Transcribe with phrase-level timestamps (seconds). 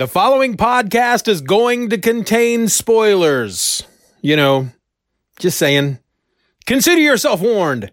[0.00, 3.82] The following podcast is going to contain spoilers.
[4.22, 4.70] You know,
[5.38, 5.98] just saying.
[6.64, 7.92] Consider yourself warned.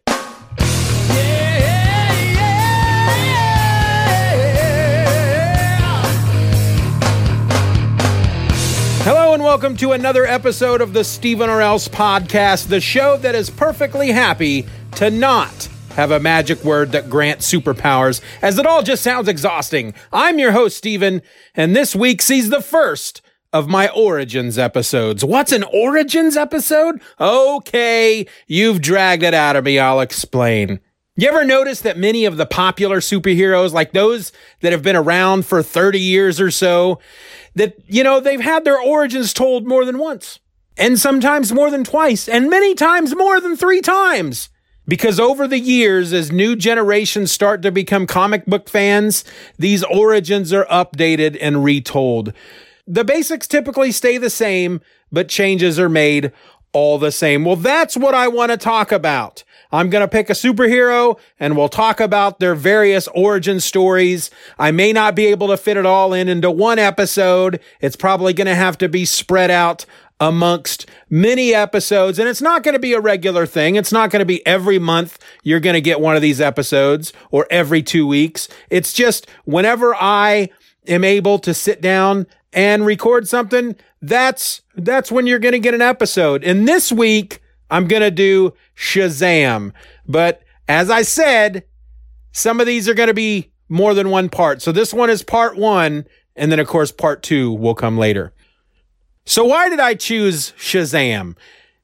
[9.03, 13.35] Hello and welcome to another episode of the Stephen or Else podcast, the show that
[13.35, 14.65] is perfectly happy
[14.95, 15.67] to not
[15.97, 19.95] have a magic word that grants superpowers, as it all just sounds exhausting.
[20.13, 21.23] I'm your host, Stephen,
[21.55, 25.25] and this week sees the first of my Origins episodes.
[25.25, 27.01] What's an Origins episode?
[27.19, 29.79] Okay, you've dragged it out of me.
[29.79, 30.81] I'll explain.
[31.15, 35.47] You ever notice that many of the popular superheroes, like those that have been around
[35.47, 36.99] for 30 years or so,
[37.55, 40.39] that, you know, they've had their origins told more than once,
[40.77, 44.49] and sometimes more than twice, and many times more than three times?
[44.87, 49.25] Because over the years, as new generations start to become comic book fans,
[49.57, 52.33] these origins are updated and retold.
[52.87, 54.79] The basics typically stay the same,
[55.11, 56.31] but changes are made
[56.71, 57.43] all the same.
[57.43, 59.43] Well, that's what I want to talk about.
[59.71, 64.29] I'm going to pick a superhero and we'll talk about their various origin stories.
[64.57, 67.59] I may not be able to fit it all in into one episode.
[67.81, 69.85] It's probably going to have to be spread out
[70.19, 72.19] amongst many episodes.
[72.19, 73.75] And it's not going to be a regular thing.
[73.75, 77.13] It's not going to be every month you're going to get one of these episodes
[77.31, 78.47] or every two weeks.
[78.69, 80.49] It's just whenever I
[80.87, 85.73] am able to sit down and record something, that's, that's when you're going to get
[85.73, 86.43] an episode.
[86.43, 89.73] And this week, I'm going to do Shazam.
[90.07, 91.65] But as I said,
[92.31, 94.61] some of these are going to be more than one part.
[94.61, 96.05] So this one is part one.
[96.35, 98.33] And then, of course, part two will come later.
[99.27, 101.35] So why did I choose Shazam?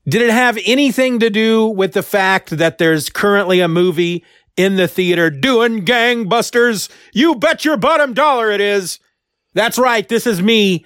[0.07, 4.23] Did it have anything to do with the fact that there's currently a movie
[4.55, 6.87] in the theater doing gangbusters?
[7.11, 8.97] You bet your bottom dollar it is.
[9.53, 10.07] That's right.
[10.07, 10.85] This is me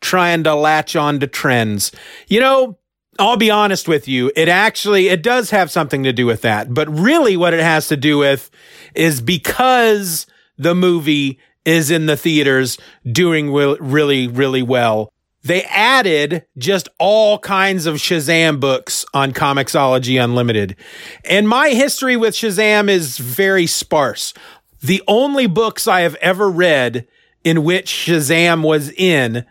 [0.00, 1.92] trying to latch on to trends.
[2.26, 2.78] You know,
[3.18, 4.32] I'll be honest with you.
[4.34, 6.72] It actually, it does have something to do with that.
[6.72, 8.50] But really what it has to do with
[8.94, 10.26] is because
[10.56, 12.78] the movie is in the theaters
[13.12, 15.12] doing really, really well
[15.42, 20.76] they added just all kinds of Shazam books on Comixology Unlimited.
[21.24, 24.34] And my history with Shazam is very sparse.
[24.80, 27.06] The only books I have ever read
[27.44, 29.44] in which Shazam was in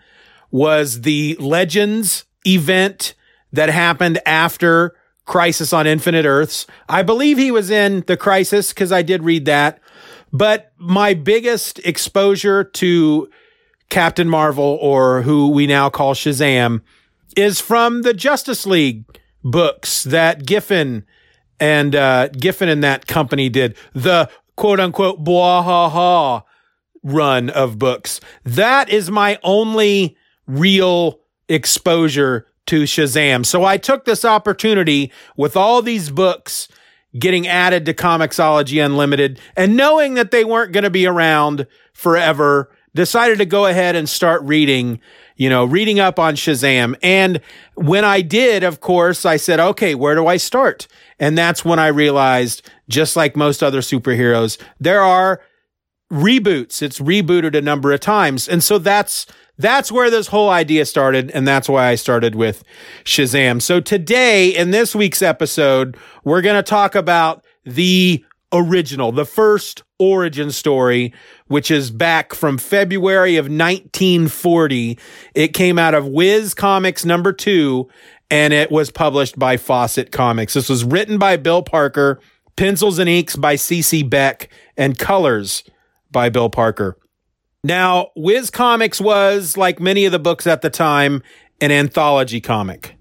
[0.52, 3.14] was the Legends event
[3.52, 6.66] that happened after Crisis on Infinite Earths.
[6.88, 9.80] I believe he was in the Crisis because I did read that.
[10.32, 13.30] But my biggest exposure to
[13.90, 16.82] Captain Marvel or who we now call Shazam
[17.36, 19.06] is from the Justice League
[19.44, 21.06] books that Giffen
[21.60, 23.76] and uh, Giffen and that company did.
[23.94, 26.44] The quote unquote blah ha ha
[27.04, 28.20] run of books.
[28.44, 33.46] That is my only real exposure to Shazam.
[33.46, 36.68] So I took this opportunity with all these books
[37.18, 42.70] getting added to Comixology Unlimited and knowing that they weren't going to be around forever
[42.98, 45.00] decided to go ahead and start reading,
[45.38, 46.96] you know, reading up on Shazam.
[47.02, 47.40] And
[47.76, 50.88] when I did, of course, I said, okay, where do I start?
[51.18, 55.42] And that's when I realized, just like most other superheroes, there are
[56.12, 56.82] reboots.
[56.82, 58.50] It's rebooted a number of times.
[58.50, 59.26] And so that's,
[59.58, 61.32] that's where this whole idea started.
[61.32, 62.64] And that's why I started with
[63.04, 63.62] Shazam.
[63.62, 69.84] So today in this week's episode, we're going to talk about the original, the first
[70.00, 71.14] origin story,
[71.48, 74.98] which is back from February of 1940.
[75.36, 77.90] It came out of Whiz Comics number two,
[78.30, 80.54] and it was published by Fawcett Comics.
[80.54, 82.20] This was written by Bill Parker,
[82.56, 84.04] pencils and inks by C.C.
[84.04, 85.64] Beck, and colors
[86.12, 86.98] by Bill Parker.
[87.64, 91.22] Now, Whiz Comics was, like many of the books at the time,
[91.60, 92.96] an anthology comic.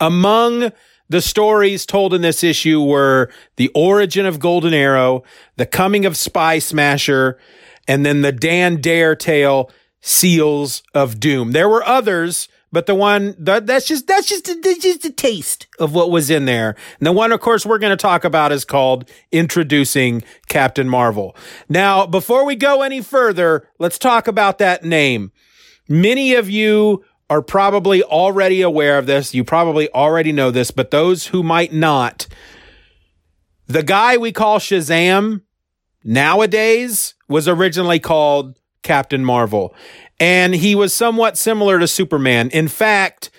[0.00, 0.72] Among
[1.14, 5.22] the stories told in this issue were the origin of Golden Arrow,
[5.56, 7.38] the coming of Spy Smasher,
[7.86, 9.70] and then the Dan Dare tale,
[10.00, 11.52] Seals of Doom.
[11.52, 15.68] There were others, but the one that, that's just that's just that's just a taste
[15.78, 16.74] of what was in there.
[16.98, 21.36] And the one, of course, we're going to talk about is called Introducing Captain Marvel.
[21.68, 25.30] Now, before we go any further, let's talk about that name.
[25.88, 29.34] Many of you are probably already aware of this.
[29.34, 32.26] You probably already know this, but those who might not,
[33.66, 35.42] the guy we call Shazam
[36.02, 39.74] nowadays was originally called Captain Marvel.
[40.20, 42.50] And he was somewhat similar to Superman.
[42.50, 43.30] In fact,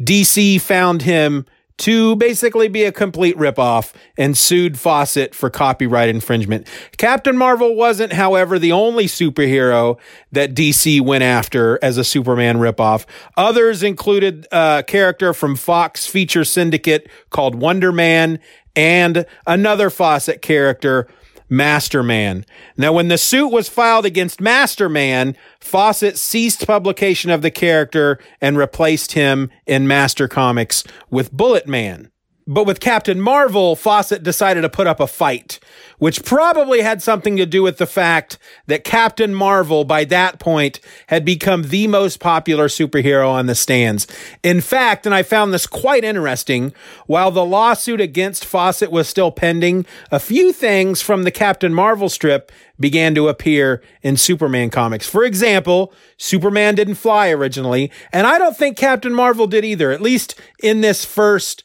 [0.00, 1.44] DC found him
[1.78, 6.68] to basically be a complete ripoff and sued Fawcett for copyright infringement.
[6.96, 9.98] Captain Marvel wasn't, however, the only superhero
[10.30, 13.04] that DC went after as a Superman ripoff.
[13.36, 18.38] Others included a character from Fox feature syndicate called Wonder Man
[18.74, 21.06] and another Fawcett character
[21.52, 22.46] Masterman.
[22.76, 28.56] Now, when the suit was filed against Masterman, Fawcett ceased publication of the character and
[28.56, 32.11] replaced him in Master Comics with Bullet Man.
[32.46, 35.60] But with Captain Marvel, Fawcett decided to put up a fight,
[35.98, 38.36] which probably had something to do with the fact
[38.66, 44.08] that Captain Marvel, by that point, had become the most popular superhero on the stands.
[44.42, 46.74] In fact, and I found this quite interesting,
[47.06, 52.08] while the lawsuit against Fawcett was still pending, a few things from the Captain Marvel
[52.08, 52.50] strip
[52.80, 55.08] began to appear in Superman comics.
[55.08, 60.00] For example, Superman didn't fly originally, and I don't think Captain Marvel did either, at
[60.00, 61.62] least in this first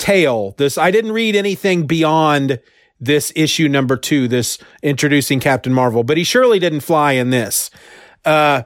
[0.00, 0.54] tale.
[0.58, 2.60] This I didn't read anything beyond
[3.00, 7.70] this issue number two, this introducing Captain Marvel, but he surely didn't fly in this.
[8.24, 8.62] Uh,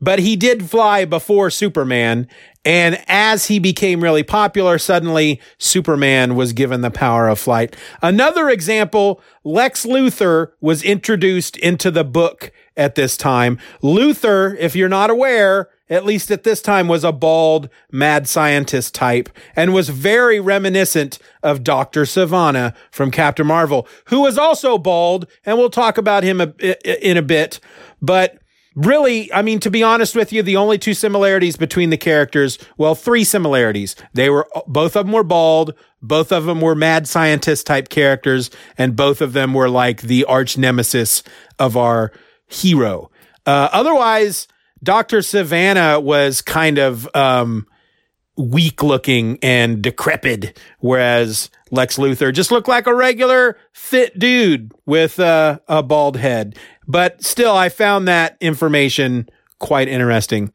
[0.00, 2.28] but he did fly before Superman.
[2.64, 7.76] And as he became really popular, suddenly Superman was given the power of flight.
[8.02, 13.58] Another example, Lex Luthor was introduced into the book at this time.
[13.82, 18.94] Luthor, if you're not aware, at least at this time, was a bald, mad scientist
[18.94, 22.02] type and was very reminiscent of Dr.
[22.02, 27.16] Sivana from Captain Marvel, who was also bald, and we'll talk about him a, in
[27.16, 27.60] a bit.
[28.02, 28.38] But
[28.76, 32.58] really, I mean, to be honest with you, the only two similarities between the characters,
[32.76, 33.96] well, three similarities.
[34.12, 38.50] They were, both of them were bald, both of them were mad scientist type characters,
[38.78, 41.22] and both of them were like the arch nemesis
[41.58, 42.12] of our
[42.48, 43.10] hero.
[43.44, 44.46] Uh, otherwise,
[44.82, 45.18] Dr.
[45.18, 47.66] Sivana was kind of um,
[48.36, 55.18] weak looking and decrepit, whereas Lex Luthor just looked like a regular fit dude with
[55.18, 56.58] uh, a bald head.
[56.86, 59.28] But still, I found that information
[59.58, 60.52] quite interesting.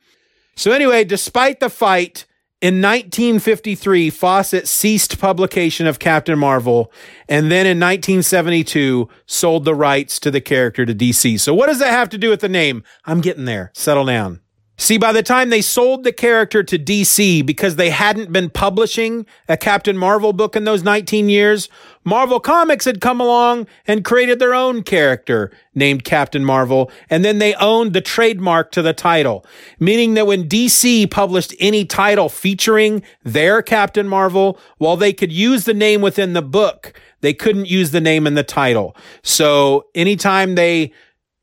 [0.55, 2.25] So, anyway, despite the fight,
[2.61, 6.91] in 1953, Fawcett ceased publication of Captain Marvel,
[7.27, 11.39] and then in 1972 sold the rights to the character to DC.
[11.39, 12.83] So, what does that have to do with the name?
[13.03, 13.71] I'm getting there.
[13.73, 14.41] Settle down.
[14.77, 19.27] See, by the time they sold the character to DC because they hadn't been publishing
[19.47, 21.69] a Captain Marvel book in those 19 years,
[22.03, 27.37] Marvel Comics had come along and created their own character named Captain Marvel, and then
[27.37, 29.45] they owned the trademark to the title,
[29.79, 35.65] meaning that when DC published any title featuring their Captain Marvel, while they could use
[35.65, 38.95] the name within the book, they couldn't use the name in the title.
[39.21, 40.91] So anytime they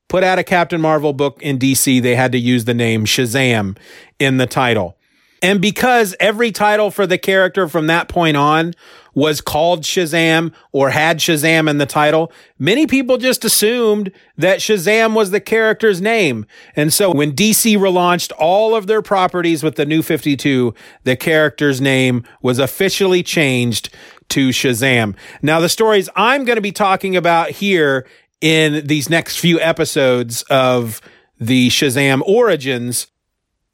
[0.09, 3.79] put out a Captain Marvel book in DC, they had to use the name Shazam
[4.19, 4.98] in the title.
[5.43, 8.75] And because every title for the character from that point on
[9.15, 15.15] was called Shazam or had Shazam in the title, many people just assumed that Shazam
[15.15, 16.47] was the character's name.
[16.77, 20.75] And so when DC relaunched all of their properties with the new 52,
[21.05, 23.93] the character's name was officially changed
[24.29, 25.17] to Shazam.
[25.43, 28.07] Now, the stories I'm going to be talking about here
[28.41, 31.01] in these next few episodes of
[31.41, 33.09] the Shazam origins,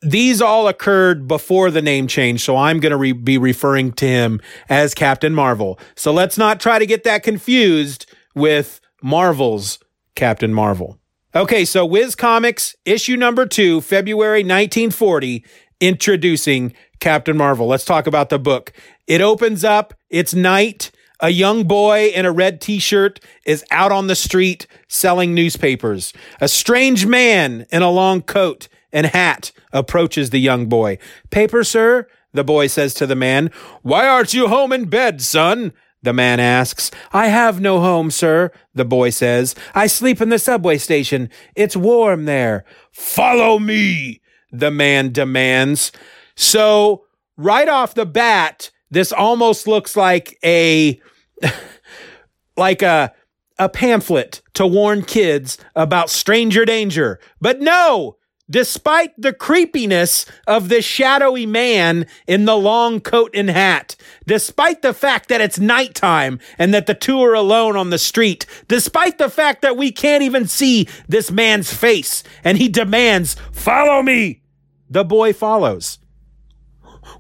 [0.05, 2.43] these all occurred before the name change.
[2.45, 5.79] So I'm going to re- be referring to him as Captain Marvel.
[5.97, 9.79] So let's not try to get that confused with Marvel's
[10.15, 10.99] Captain Marvel.
[11.35, 15.45] Okay, so Whiz Comics, issue number two, February 1940,
[15.81, 17.67] introducing Captain Marvel.
[17.67, 18.73] Let's talk about the book.
[19.07, 20.91] It opens up, it's night.
[21.21, 26.13] A young boy in a red t shirt is out on the street selling newspapers.
[26.41, 30.97] A strange man in a long coat and hat approaches the young boy.
[31.31, 32.07] Paper, sir?
[32.33, 33.51] The boy says to the man.
[33.83, 35.75] Why aren't you home in bed, son?
[36.03, 36.91] The man asks.
[37.13, 39.55] I have no home, sir, the boy says.
[39.75, 41.31] I sleep in the subway station.
[41.57, 42.65] It's warm there.
[42.93, 44.21] Follow me,
[44.53, 45.93] the man demands.
[46.37, 47.05] So,
[47.37, 51.01] right off the bat, this almost looks like a
[52.57, 53.15] like a
[53.59, 57.19] a pamphlet to warn kids about stranger danger.
[57.41, 58.17] But no,
[58.49, 63.97] despite the creepiness of this shadowy man in the long coat and hat,
[64.27, 68.47] despite the fact that it's nighttime and that the two are alone on the street,
[68.69, 74.03] despite the fact that we can't even see this man's face and he demands, follow
[74.03, 74.43] me.
[74.91, 75.99] The boy follows.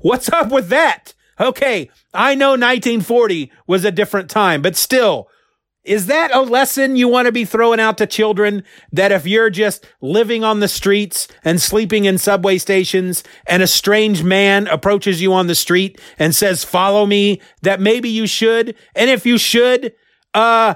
[0.00, 1.14] What's up with that?
[1.40, 5.28] Okay, I know 1940 was a different time, but still,
[5.84, 8.64] Is that a lesson you want to be throwing out to children?
[8.90, 13.66] That if you're just living on the streets and sleeping in subway stations and a
[13.66, 18.74] strange man approaches you on the street and says, follow me, that maybe you should.
[18.94, 19.92] And if you should,
[20.32, 20.74] uh,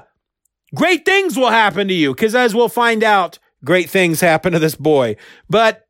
[0.75, 2.13] great things will happen to you.
[2.13, 5.15] Cause as we'll find out, great things happen to this boy.
[5.49, 5.87] But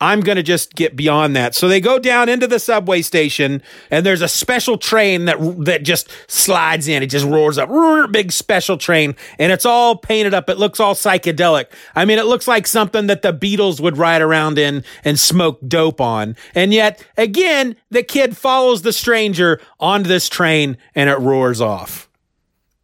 [0.00, 1.54] I'm going to just get beyond that.
[1.54, 5.82] So they go down into the subway station and there's a special train that that
[5.82, 7.02] just slides in.
[7.02, 7.68] It just roars up.
[8.12, 10.48] Big special train and it's all painted up.
[10.48, 11.66] It looks all psychedelic.
[11.96, 15.58] I mean, it looks like something that the Beatles would ride around in and smoke
[15.66, 16.36] dope on.
[16.54, 22.07] And yet again, the kid follows the stranger onto this train and it roars off.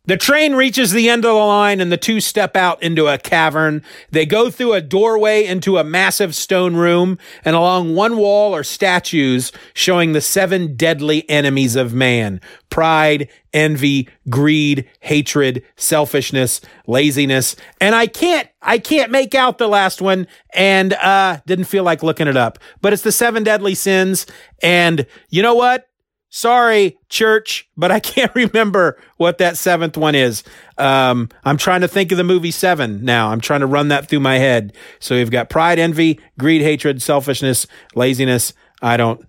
[0.06, 3.16] The train reaches the end of the line and the two step out into a
[3.16, 3.82] cavern.
[4.10, 8.64] They go through a doorway into a massive stone room and along one wall are
[8.64, 12.42] statues showing the seven deadly enemies of man.
[12.68, 17.56] Pride, envy, greed, hatred, selfishness, laziness.
[17.80, 22.02] And I can't, I can't make out the last one and, uh, didn't feel like
[22.02, 24.26] looking it up, but it's the seven deadly sins.
[24.62, 25.88] And you know what?
[26.36, 30.42] Sorry, church, but I can't remember what that seventh one is.
[30.76, 33.30] Um, I'm trying to think of the movie Seven now.
[33.30, 34.72] I'm trying to run that through my head.
[34.98, 38.52] So we've got pride, envy, greed, hatred, selfishness, laziness.
[38.82, 39.24] I don't,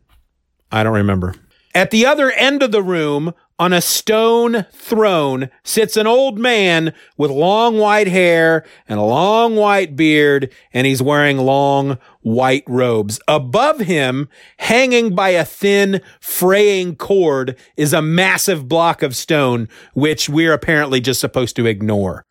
[0.71, 1.35] I don't remember.
[1.75, 6.93] At the other end of the room on a stone throne sits an old man
[7.17, 13.19] with long white hair and a long white beard, and he's wearing long white robes.
[13.27, 20.27] Above him, hanging by a thin, fraying cord, is a massive block of stone, which
[20.27, 22.25] we're apparently just supposed to ignore.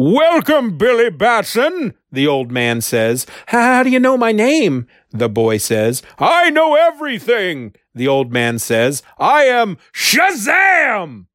[0.00, 3.26] Welcome, Billy Batson, the old man says.
[3.46, 4.86] How do you know my name?
[5.10, 6.04] The boy says.
[6.20, 11.26] I know everything, the old man says, I am Shazam!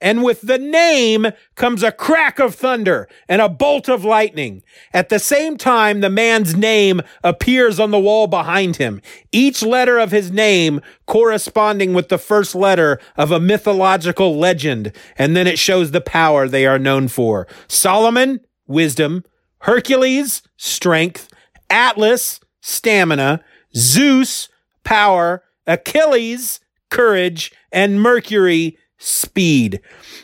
[0.00, 1.26] And with the name
[1.56, 4.62] comes a crack of thunder and a bolt of lightning.
[4.94, 9.98] At the same time, the man's name appears on the wall behind him, each letter
[9.98, 14.92] of his name corresponding with the first letter of a mythological legend.
[15.18, 17.46] And then it shows the power they are known for.
[17.68, 19.24] Solomon, wisdom.
[19.58, 21.28] Hercules, strength.
[21.68, 23.44] Atlas, stamina.
[23.76, 24.48] Zeus,
[24.82, 25.44] power.
[25.70, 26.58] Achilles,
[26.90, 29.80] courage, and Mercury, speed.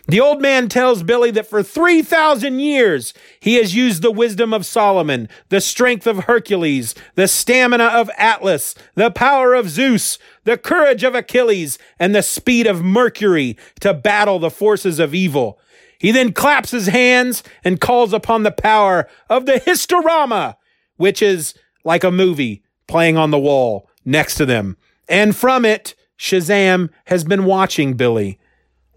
[0.09, 4.67] The old man tells Billy that for 3,000 years he has used the wisdom of
[4.67, 11.05] Solomon, the strength of Hercules, the stamina of Atlas, the power of Zeus, the courage
[11.05, 15.61] of Achilles, and the speed of Mercury to battle the forces of evil.
[15.99, 20.57] He then claps his hands and calls upon the power of the Historama,
[20.97, 24.77] which is like a movie playing on the wall next to them.
[25.09, 28.39] And from it, Shazam has been watching Billy.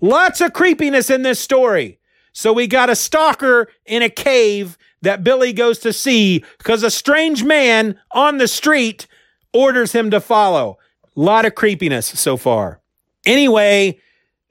[0.01, 1.99] Lots of creepiness in this story.
[2.31, 6.91] So we got a stalker in a cave that Billy goes to see because a
[6.91, 9.07] strange man on the street
[9.53, 10.77] orders him to follow.
[11.15, 12.79] A lot of creepiness so far.
[13.25, 13.99] Anyway,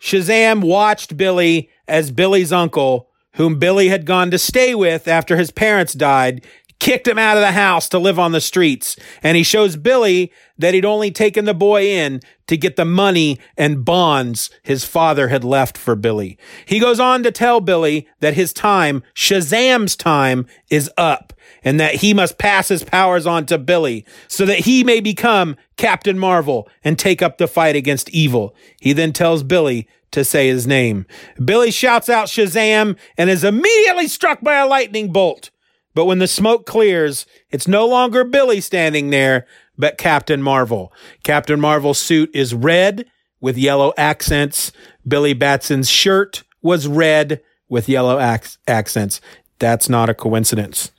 [0.01, 5.51] Shazam watched Billy as Billy's uncle, whom Billy had gone to stay with after his
[5.51, 6.45] parents died,
[6.81, 8.97] kicked him out of the house to live on the streets.
[9.23, 13.39] And he shows Billy that he'd only taken the boy in to get the money
[13.57, 16.39] and bonds his father had left for Billy.
[16.67, 21.33] He goes on to tell Billy that his time, Shazam's time, is up
[21.65, 25.57] and that he must pass his powers on to Billy so that he may become
[25.77, 28.55] Captain Marvel and take up the fight against evil.
[28.81, 31.07] He then tells Billy to say his name.
[31.45, 35.51] Billy shouts out Shazam and is immediately struck by a lightning bolt.
[35.99, 40.93] But when the smoke clears, it's no longer Billy standing there, but Captain Marvel.
[41.25, 43.05] Captain Marvel's suit is red
[43.41, 44.71] with yellow accents.
[45.09, 49.21] Billy Batson's shirt was red with yellow ac- accents.
[49.59, 50.93] That's not a coincidence.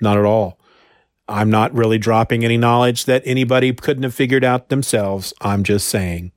[0.00, 0.58] Not at all.
[1.28, 5.34] I'm not really dropping any knowledge that anybody couldn't have figured out themselves.
[5.42, 6.32] I'm just saying.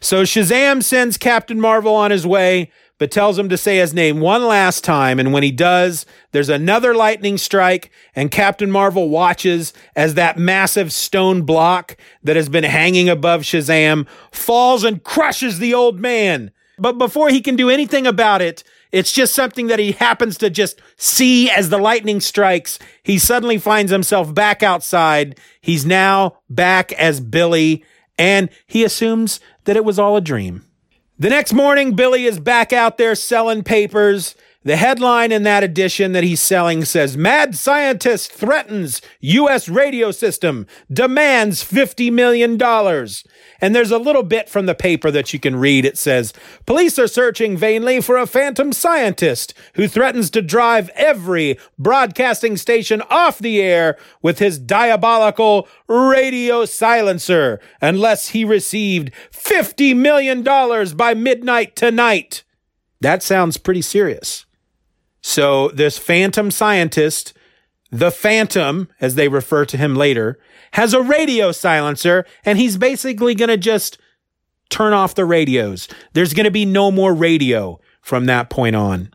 [0.00, 2.70] So Shazam sends Captain Marvel on his way
[3.02, 5.18] but tells him to say his name one last time.
[5.18, 10.92] And when he does, there's another lightning strike, and Captain Marvel watches as that massive
[10.92, 16.52] stone block that has been hanging above Shazam falls and crushes the old man.
[16.78, 20.48] But before he can do anything about it, it's just something that he happens to
[20.48, 22.78] just see as the lightning strikes.
[23.02, 25.40] He suddenly finds himself back outside.
[25.60, 27.84] He's now back as Billy,
[28.16, 30.66] and he assumes that it was all a dream.
[31.18, 34.34] The next morning, Billy is back out there selling papers.
[34.64, 39.68] The headline in that edition that he's selling says Mad Scientist threatens U.S.
[39.68, 42.56] radio system, demands $50 million.
[43.62, 45.84] And there's a little bit from the paper that you can read.
[45.84, 46.34] It says
[46.66, 53.02] Police are searching vainly for a phantom scientist who threatens to drive every broadcasting station
[53.08, 60.42] off the air with his diabolical radio silencer unless he received $50 million
[60.96, 62.42] by midnight tonight.
[63.00, 64.44] That sounds pretty serious.
[65.20, 67.32] So this phantom scientist,
[67.92, 70.38] the phantom, as they refer to him later,
[70.72, 73.98] has a radio silencer and he's basically going to just
[74.70, 75.86] turn off the radios.
[76.14, 79.12] There's going to be no more radio from that point on.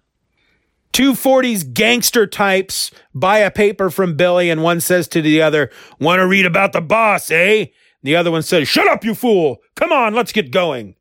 [0.94, 6.20] 240s gangster types buy a paper from Billy and one says to the other, Want
[6.20, 7.66] to read about the boss, eh?
[8.04, 9.58] The other one says, Shut up, you fool.
[9.76, 10.96] Come on, let's get going.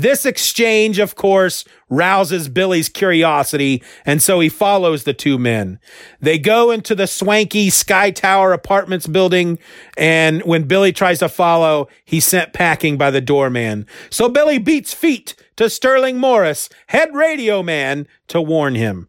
[0.00, 5.78] This exchange, of course, rouses Billy's curiosity, and so he follows the two men.
[6.20, 9.58] They go into the swanky Sky Tower Apartments building,
[9.98, 13.86] and when Billy tries to follow, he's sent packing by the doorman.
[14.08, 19.06] So Billy beats feet to Sterling Morris, head radio man, to warn him.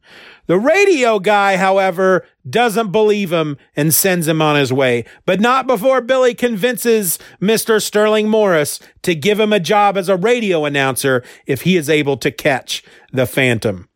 [0.47, 5.67] The radio guy, however, doesn't believe him and sends him on his way, but not
[5.67, 7.81] before Billy convinces Mr.
[7.81, 12.17] Sterling Morris to give him a job as a radio announcer if he is able
[12.17, 13.87] to catch the Phantom.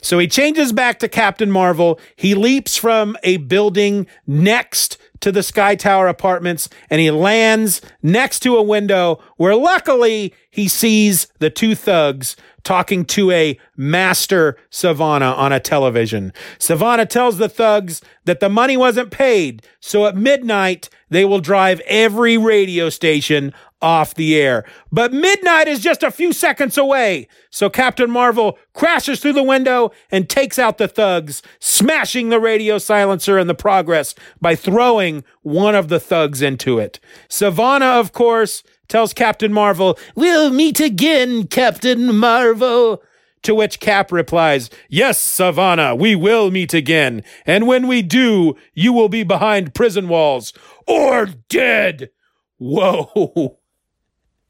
[0.00, 1.98] So he changes back to Captain Marvel.
[2.16, 8.40] He leaps from a building next to the Sky Tower apartments and he lands next
[8.40, 15.36] to a window where luckily he sees the two thugs talking to a master Sivana
[15.36, 16.32] on a television.
[16.58, 21.80] Sivana tells the thugs that the money wasn't paid, so at midnight they will drive
[21.86, 24.64] every radio station off the air.
[24.90, 27.28] But midnight is just a few seconds away.
[27.50, 32.78] So Captain Marvel crashes through the window and takes out the thugs, smashing the radio
[32.78, 36.98] silencer in the progress by throwing one of the thugs into it.
[37.28, 43.02] Sivana, of course, tells Captain Marvel, We'll meet again, Captain Marvel.
[43.42, 47.22] To which Cap replies, Yes, Sivana, we will meet again.
[47.46, 50.52] And when we do, you will be behind prison walls
[50.86, 52.10] or dead.
[52.58, 53.58] Whoa.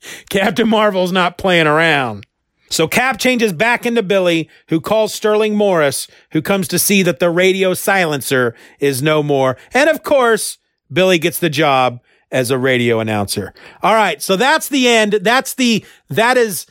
[0.30, 2.26] Captain Marvel's not playing around.
[2.70, 7.18] So Cap changes back into Billy, who calls Sterling Morris, who comes to see that
[7.18, 9.56] the radio silencer is no more.
[9.72, 10.58] And of course,
[10.92, 12.00] Billy gets the job
[12.30, 13.54] as a radio announcer.
[13.82, 14.20] All right.
[14.20, 15.14] So that's the end.
[15.22, 16.66] That's the, that is,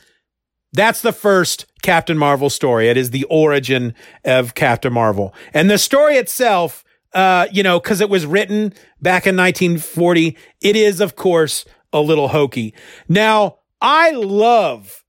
[0.72, 2.88] that's the first Captain Marvel story.
[2.88, 5.34] It is the origin of Captain Marvel.
[5.52, 10.76] And the story itself, uh, you know, cause it was written back in 1940, it
[10.76, 12.74] is, of course, a little hokey.
[13.08, 15.04] Now, I love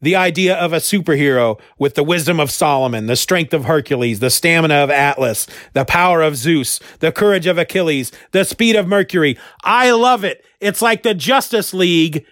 [0.00, 4.30] the idea of a superhero with the wisdom of Solomon, the strength of Hercules, the
[4.30, 9.38] stamina of Atlas, the power of Zeus, the courage of Achilles, the speed of Mercury.
[9.64, 10.44] I love it.
[10.60, 12.26] It's like the Justice League,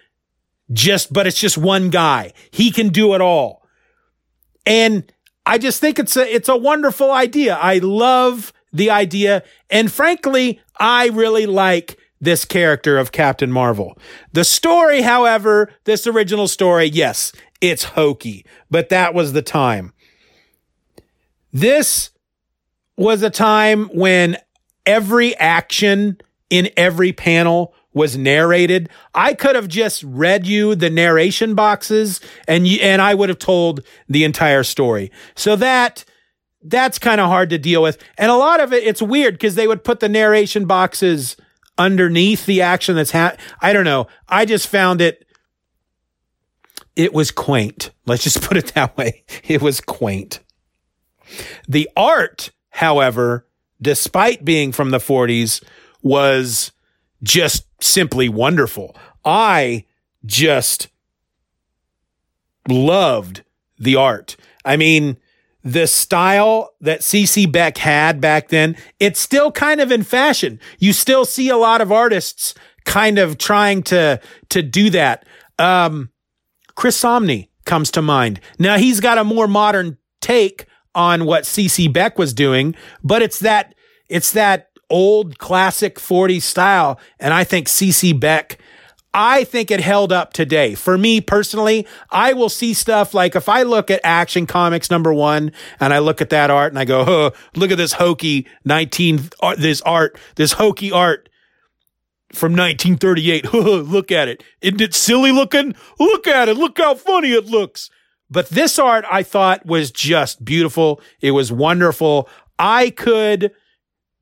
[0.71, 2.33] just, but it's just one guy.
[2.51, 3.67] He can do it all.
[4.65, 5.11] And
[5.45, 7.55] I just think it's a, it's a wonderful idea.
[7.55, 9.43] I love the idea.
[9.69, 13.97] And frankly, I really like this character of Captain Marvel.
[14.33, 19.93] The story, however, this original story, yes, it's hokey, but that was the time.
[21.51, 22.11] This
[22.97, 24.37] was a time when
[24.85, 26.17] every action
[26.49, 28.89] in every panel was narrated.
[29.13, 33.39] I could have just read you the narration boxes and you, and I would have
[33.39, 35.11] told the entire story.
[35.35, 36.05] So that
[36.61, 37.97] that's kind of hard to deal with.
[38.17, 41.37] And a lot of it it's weird because they would put the narration boxes
[41.77, 44.07] underneath the action that's ha- I don't know.
[44.27, 45.25] I just found it
[46.95, 47.91] it was quaint.
[48.05, 49.23] Let's just put it that way.
[49.43, 50.39] It was quaint.
[51.67, 53.47] The art, however,
[53.81, 55.63] despite being from the 40s,
[56.01, 56.71] was
[57.23, 58.95] just simply wonderful.
[59.25, 59.85] I
[60.25, 60.87] just
[62.69, 63.43] loved
[63.77, 64.37] the art.
[64.63, 65.17] I mean,
[65.65, 70.59] the style that CC Beck had back then, it's still kind of in fashion.
[70.77, 72.53] You still see a lot of artists
[72.85, 75.25] kind of trying to to do that.
[75.57, 76.11] Um,
[76.75, 78.39] Chris Samnee comes to mind.
[78.59, 83.39] Now he's got a more modern take on what CC Beck was doing, but it's
[83.39, 83.73] that
[84.07, 88.59] it's that old classic 40s style and I think CC Beck
[89.17, 90.75] I think it held up today.
[90.75, 95.13] For me personally, I will see stuff like if I look at Action Comics number
[95.13, 98.45] one and I look at that art and I go, oh, look at this hokey
[98.65, 101.29] 19, art, this art, this hokey art
[102.33, 103.53] from 1938.
[103.53, 104.43] look at it.
[104.59, 105.75] Isn't it silly looking?
[105.97, 106.57] Look at it.
[106.57, 107.89] Look how funny it looks.
[108.29, 110.99] But this art I thought was just beautiful.
[111.21, 112.27] It was wonderful.
[112.59, 113.51] I could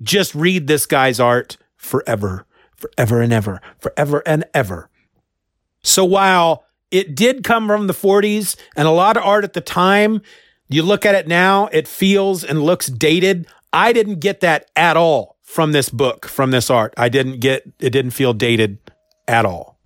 [0.03, 2.45] just read this guy's art forever,
[2.84, 4.89] forever and ever, forever and ever.
[5.84, 9.62] So while it did come from the 40s and a lot of art at the
[9.62, 10.22] time,
[10.69, 13.48] you look at it now, it feels and looks dated.
[13.72, 16.93] I didn't get that at all from this book, from this art.
[16.98, 18.78] I didn't get, it didn't feel dated
[19.28, 19.78] at all.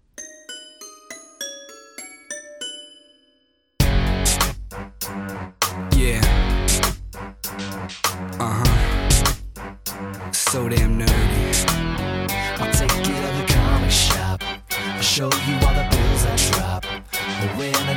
[5.95, 6.21] Yeah.
[8.39, 10.31] Uh huh.
[10.31, 10.86] So damn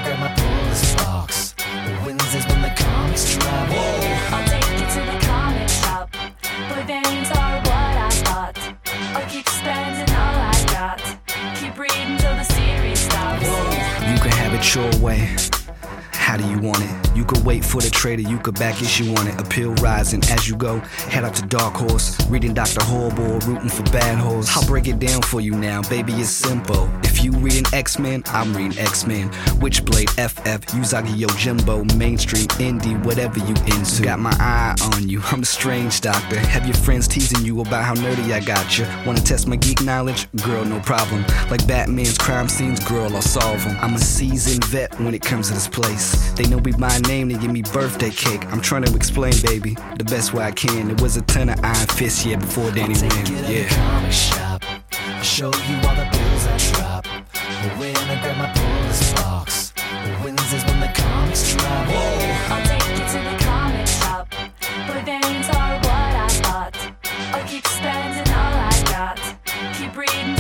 [0.01, 1.55] When I grab my pullers box.
[2.07, 3.69] Wednesdays when the comics drop.
[3.69, 4.37] Whoa.
[4.37, 6.15] I'll take you to the comic shop.
[6.71, 8.59] Where variants are what I bought.
[9.15, 11.01] I'll keep spending all I got.
[11.57, 13.45] Keep reading till the series stops.
[13.45, 15.37] You can have it your way.
[16.13, 17.00] How do you want it?
[17.31, 19.41] Could wait for the trader, you could back issue on it.
[19.41, 20.81] Appeal rising as you go.
[20.81, 22.83] Head out to Dark Horse, reading Dr.
[22.83, 24.49] Horrible, rooting for bad hoes.
[24.57, 26.91] I'll break it down for you now, baby, it's simple.
[27.05, 29.31] If you reading X Men, I'm reading X Men.
[29.61, 34.03] Witchblade, FF, Usagi Yojimbo, mainstream, indie, whatever you into.
[34.03, 36.37] Got my eye on you, I'm a strange doctor.
[36.37, 38.87] Have your friends teasing you about how nerdy I got you.
[39.07, 40.27] Wanna test my geek knowledge?
[40.43, 41.25] Girl, no problem.
[41.49, 43.77] Like Batman's crime scenes, girl, I'll solve them.
[43.81, 46.33] I'm a seasoned vet when it comes to this place.
[46.33, 48.45] They know me by name, they give me birthday cake.
[48.53, 50.91] I'm trying to explain, baby, the best way I can.
[50.91, 53.27] It was a ton of iron fists, yeah, before Danny Take Win.
[53.27, 53.69] you to the Yeah.
[53.69, 54.65] comic shop.
[55.17, 57.07] I'll show you all the bills I drop.
[57.79, 59.73] When I grab my pullers box.
[60.25, 61.87] Wednesdays when the comics drop.
[61.89, 62.55] Whoa.
[62.55, 64.35] I'll take you to the comic shop.
[64.89, 66.77] Where variants are what I bought.
[67.35, 69.19] I'll keep spending all I got.
[69.79, 70.40] Keep reading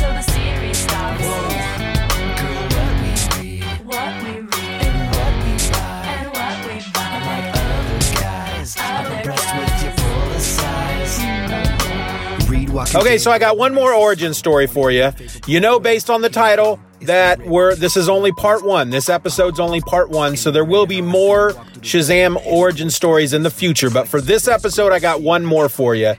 [12.94, 15.12] Okay, so I got one more origin story for you.
[15.46, 18.90] You know, based on the title, that we're this is only part one.
[18.90, 23.50] This episode's only part one, so there will be more Shazam origin stories in the
[23.50, 23.90] future.
[23.90, 26.14] But for this episode, I got one more for you.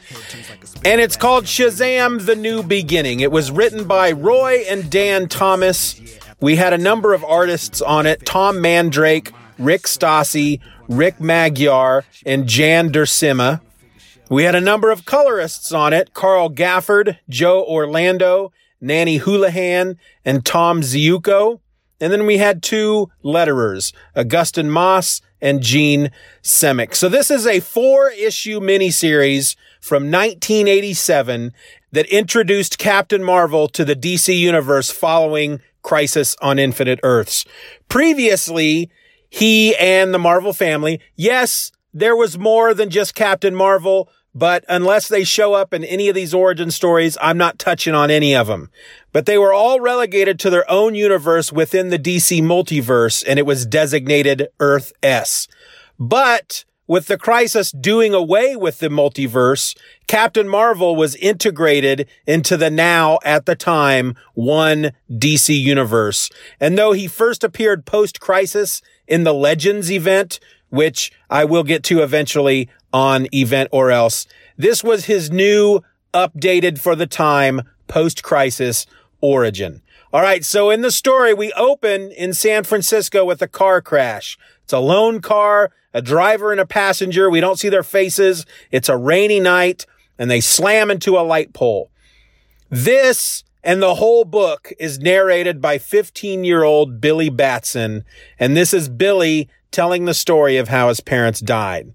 [0.83, 3.19] And it's called Shazam The New Beginning.
[3.19, 5.99] It was written by Roy and Dann Thomas.
[6.39, 12.47] We had a number of artists on it Tom Mandrake, Rick Stasi, Rick Magyar, and
[12.47, 13.61] Jan Duursema.
[14.31, 20.45] We had a number of colorists on it Carl Gafford, Joe Orlando, Nanny Houlihan, and
[20.45, 21.59] Tom Ziuko.
[21.99, 26.95] And then we had two letterers, Augustin Moss and Gene Semick.
[26.95, 31.51] So this is a four issue miniseries from 1987
[31.91, 37.43] that introduced Captain Marvel to the DC universe following Crisis on Infinite Earths.
[37.89, 38.89] Previously,
[39.29, 45.07] he and the Marvel family, yes, there was more than just Captain Marvel, but unless
[45.07, 48.47] they show up in any of these origin stories, I'm not touching on any of
[48.47, 48.69] them.
[49.11, 53.45] But they were all relegated to their own universe within the DC multiverse, and it
[53.45, 55.47] was designated Earth S.
[55.99, 62.69] But with the crisis doing away with the multiverse, Captain Marvel was integrated into the
[62.69, 66.29] now, at the time, one DC universe.
[66.59, 70.39] And though he first appeared post-crisis in the Legends event,
[70.69, 74.27] which I will get to eventually on Event or Else,
[74.57, 75.81] this was his new,
[76.13, 78.85] updated for the time, post-crisis
[79.21, 79.81] origin.
[80.13, 80.43] All right.
[80.43, 84.37] So in the story, we open in San Francisco with a car crash.
[84.63, 87.29] It's a lone car, a driver and a passenger.
[87.29, 88.45] We don't see their faces.
[88.71, 89.85] It's a rainy night
[90.19, 91.91] and they slam into a light pole.
[92.69, 98.03] This and the whole book is narrated by 15 year old Billy Batson.
[98.37, 101.93] And this is Billy telling the story of how his parents died.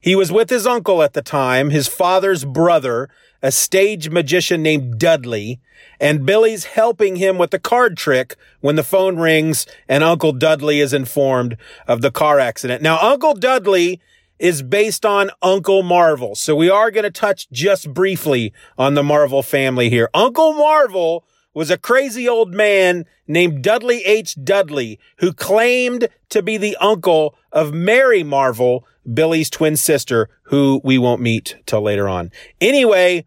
[0.00, 3.08] He was with his uncle at the time, his father's brother,
[3.42, 5.60] a stage magician named Dudley,
[6.00, 10.80] and Billy's helping him with the card trick when the phone rings and Uncle Dudley
[10.80, 11.56] is informed
[11.86, 12.82] of the car accident.
[12.82, 14.00] Now, Uncle Dudley
[14.38, 16.34] is based on Uncle Marvel.
[16.34, 20.10] So we are going to touch just briefly on the Marvel family here.
[20.12, 24.36] Uncle Marvel was a crazy old man named Dudley H.
[24.42, 30.98] Dudley who claimed to be the uncle of Mary Marvel, Billy's twin sister, who we
[30.98, 32.30] won't meet till later on.
[32.60, 33.26] Anyway,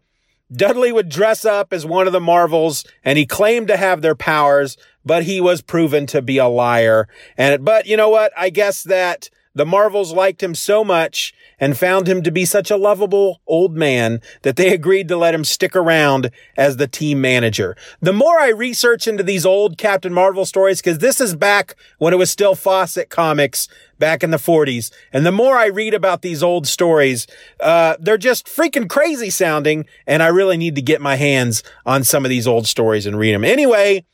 [0.52, 4.14] Dudley would dress up as one of the Marvels and he claimed to have their
[4.14, 7.08] powers, but he was proven to be a liar.
[7.36, 8.32] And, but you know what?
[8.36, 12.70] I guess that the Marvels liked him so much and found him to be such
[12.70, 17.20] a lovable old man that they agreed to let him stick around as the team
[17.20, 17.76] manager.
[18.00, 22.12] The more I research into these old Captain Marvel stories, because this is back when
[22.12, 23.68] it was still Fawcett Comics
[23.98, 27.26] back in the 40s, and the more I read about these old stories,
[27.60, 32.04] uh, they're just freaking crazy sounding, and I really need to get my hands on
[32.04, 33.44] some of these old stories and read them.
[33.44, 34.04] Anyway,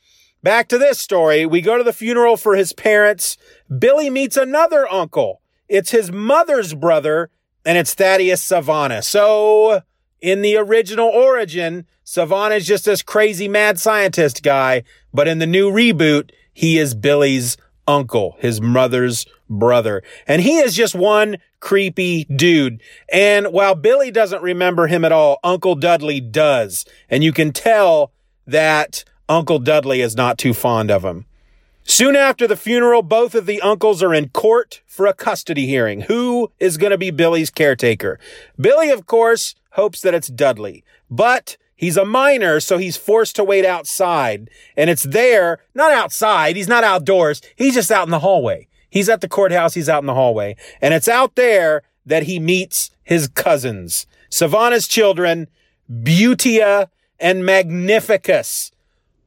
[0.44, 1.46] Back to this story.
[1.46, 3.38] We go to the funeral for his parents.
[3.78, 5.40] Billy meets another uncle.
[5.70, 7.30] It's his mother's brother,
[7.64, 9.02] and it's Thaddeus Sivana.
[9.02, 9.82] So,
[10.20, 15.46] in the original origin, Sivana is just this crazy mad scientist guy, but in the
[15.46, 20.02] new reboot, he is Billy's uncle, his mother's brother.
[20.26, 22.80] And he is just one creepy dude.
[23.12, 26.84] And while Billy doesn't remember him at all, Uncle Dudley does.
[27.10, 28.12] And you can tell
[28.46, 31.26] that Uncle Dudley is not too fond of him.
[31.86, 36.02] Soon after the funeral, both of the uncles are in court for a custody hearing.
[36.02, 38.18] Who is going to be Billy's caretaker?
[38.58, 43.44] Billy, of course, hopes that it's Dudley, but he's a minor, so he's forced to
[43.44, 44.48] wait outside.
[44.78, 46.56] And it's there, not outside.
[46.56, 47.42] He's not outdoors.
[47.54, 48.66] He's just out in the hallway.
[48.88, 49.74] He's at the courthouse.
[49.74, 50.56] He's out in the hallway.
[50.80, 55.48] And it's out there that he meets his cousins, Sivana's children,
[55.90, 56.88] Beautia
[57.20, 58.72] and Magnificus.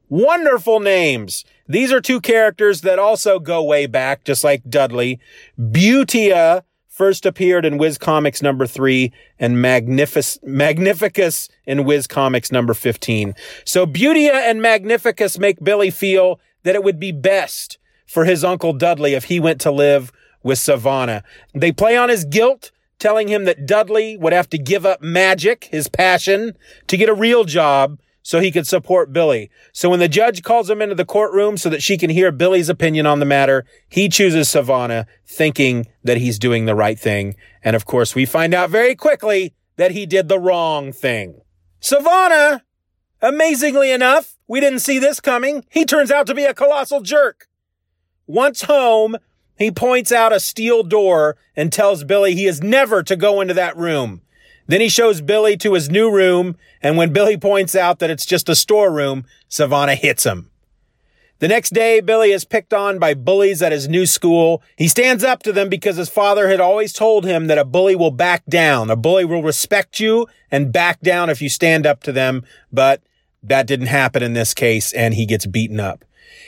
[0.08, 1.44] Wonderful names.
[1.68, 5.20] These are two characters that also go way back, just like Dudley.
[5.58, 12.74] Beautia first appeared in Whiz Comics number three and Magnific- Magnificus in Whiz Comics number
[12.74, 13.34] 15.
[13.64, 18.72] So Beautia and Magnificus make Billy feel that it would be best for his uncle
[18.72, 20.10] Dudley if he went to live
[20.42, 21.22] with Sivana.
[21.54, 25.68] They play on his guilt, telling him that Dudley would have to give up magic,
[25.70, 26.56] his passion,
[26.88, 29.50] to get a real job so he could support Billy.
[29.72, 32.68] So when the judge calls him into the courtroom so that she can hear Billy's
[32.68, 37.36] opinion on the matter, he chooses Sivana thinking that he's doing the right thing.
[37.64, 41.40] And of course, we find out very quickly that he did the wrong thing.
[41.80, 42.60] Sivana,
[43.22, 45.64] amazingly enough, we didn't see this coming.
[45.70, 47.48] He turns out to be a colossal jerk.
[48.26, 49.16] Once home,
[49.56, 53.54] he points out a steel door and tells Billy he is never to go into
[53.54, 54.20] that room.
[54.68, 58.26] Then he shows Billy to his new room, and when Billy points out that it's
[58.26, 60.50] just a storeroom, Sivana hits him.
[61.40, 64.62] The next day, Billy is picked on by bullies at his new school.
[64.76, 67.96] He stands up to them because his father had always told him that a bully
[67.96, 68.90] will back down.
[68.90, 73.02] A bully will respect you and back down if you stand up to them, but
[73.42, 76.04] that didn't happen in this case, and he gets beaten up.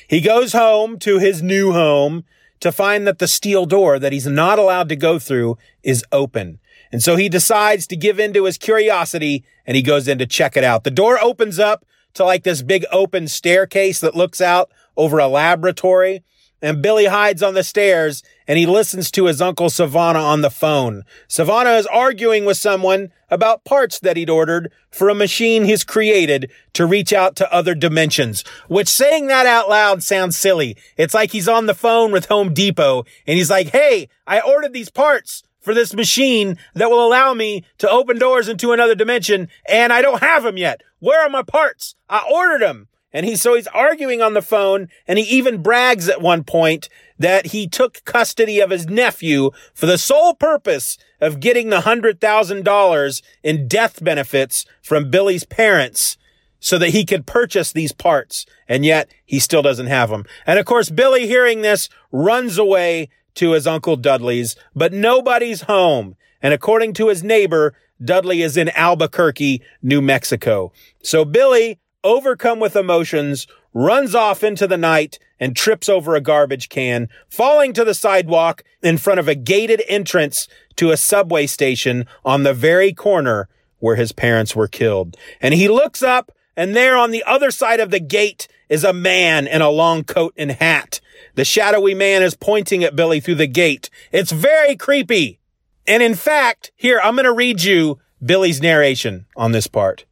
[0.06, 2.24] He goes home to his new home
[2.58, 6.58] to find that the steel door that he's not allowed to go through is open.
[6.92, 10.26] And so he decides to give in to his curiosity and he goes in to
[10.26, 10.84] check it out.
[10.84, 15.28] The door opens up to like this big open staircase that looks out over a
[15.28, 16.22] laboratory.
[16.62, 20.50] And Billy hides on the stairs and he listens to his uncle Sivana on the
[20.50, 21.04] phone.
[21.26, 26.50] Sivana is arguing with someone about parts that he'd ordered for a machine he's created
[26.74, 30.76] to reach out to other dimensions, which saying that out loud sounds silly.
[30.98, 34.74] It's like he's on the phone with Home Depot and he's like, Hey, I ordered
[34.74, 39.48] these parts for this machine that will allow me to open doors into another dimension
[39.68, 40.82] and I don't have them yet.
[40.98, 41.94] Where are my parts?
[42.08, 42.88] I ordered them.
[43.12, 46.88] And he, so he's arguing on the phone and he even brags at one point
[47.18, 52.20] that he took custody of his nephew for the sole purpose of getting the hundred
[52.20, 56.16] thousand dollars in death benefits from Billy's parents
[56.60, 58.46] so that he could purchase these parts.
[58.68, 60.24] And yet he still doesn't have them.
[60.46, 63.08] And of course, Billy hearing this runs away
[63.40, 66.14] to his uncle Dudley's, but nobody's home.
[66.42, 67.74] And according to his neighbor,
[68.04, 70.72] Dudley is in Albuquerque, New Mexico.
[71.02, 76.68] So Billy, overcome with emotions, runs off into the night and trips over a garbage
[76.68, 82.06] can, falling to the sidewalk in front of a gated entrance to a subway station
[82.26, 83.48] on the very corner
[83.78, 85.16] where his parents were killed.
[85.40, 88.92] And he looks up and there on the other side of the gate is a
[88.92, 91.00] man in a long coat and hat.
[91.40, 93.88] The shadowy man is pointing at Billy through the gate.
[94.12, 95.40] It's very creepy.
[95.86, 100.04] And in fact, here, I'm going to read you Billy's narration on this part.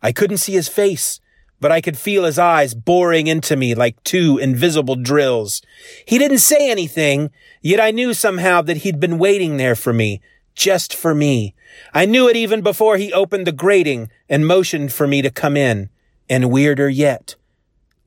[0.00, 1.18] I couldn't see his face,
[1.58, 5.60] but I could feel his eyes boring into me like two invisible drills.
[6.06, 10.20] He didn't say anything, yet I knew somehow that he'd been waiting there for me,
[10.54, 11.56] just for me.
[11.94, 15.56] I knew it even before he opened the grating and motioned for me to come
[15.56, 15.90] in.
[16.30, 17.34] And weirder yet,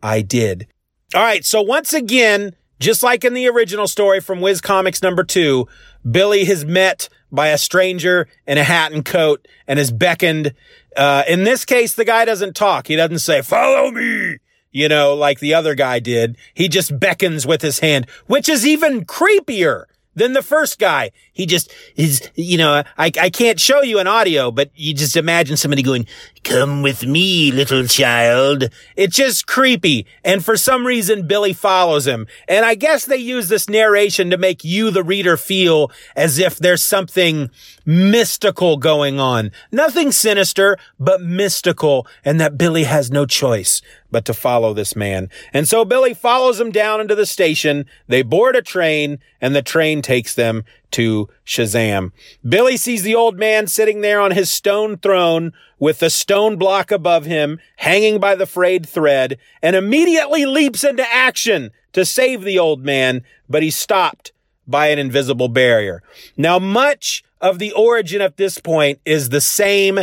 [0.01, 0.67] I did.
[1.13, 1.43] All right.
[1.43, 5.67] So once again, just like in the original story from Whiz Comics number two,
[6.09, 10.53] Billy is met by a stranger in a hat and coat and is beckoned.
[10.95, 12.87] Uh, in this case, the guy doesn't talk.
[12.87, 14.37] He doesn't say, follow me,
[14.71, 16.37] you know, like the other guy did.
[16.53, 21.11] He just beckons with his hand, which is even creepier than the first guy.
[21.31, 25.15] He just is, you know, I, I can't show you an audio, but you just
[25.15, 26.07] imagine somebody going,
[26.43, 28.69] come with me, little child.
[28.95, 30.05] It's just creepy.
[30.23, 32.27] And for some reason, Billy follows him.
[32.47, 36.57] And I guess they use this narration to make you, the reader, feel as if
[36.57, 37.49] there's something
[37.85, 39.51] mystical going on.
[39.71, 42.05] Nothing sinister, but mystical.
[42.25, 45.29] And that Billy has no choice but to follow this man.
[45.53, 47.85] And so Billy follows him down into the station.
[48.07, 52.11] They board a train and the train takes them to Shazam.
[52.47, 56.91] Billy sees the old man sitting there on his stone throne with the stone block
[56.91, 62.59] above him hanging by the frayed thread and immediately leaps into action to save the
[62.59, 64.31] old man, but he's stopped
[64.67, 66.03] by an invisible barrier.
[66.37, 69.99] Now, much of the origin at this point is the same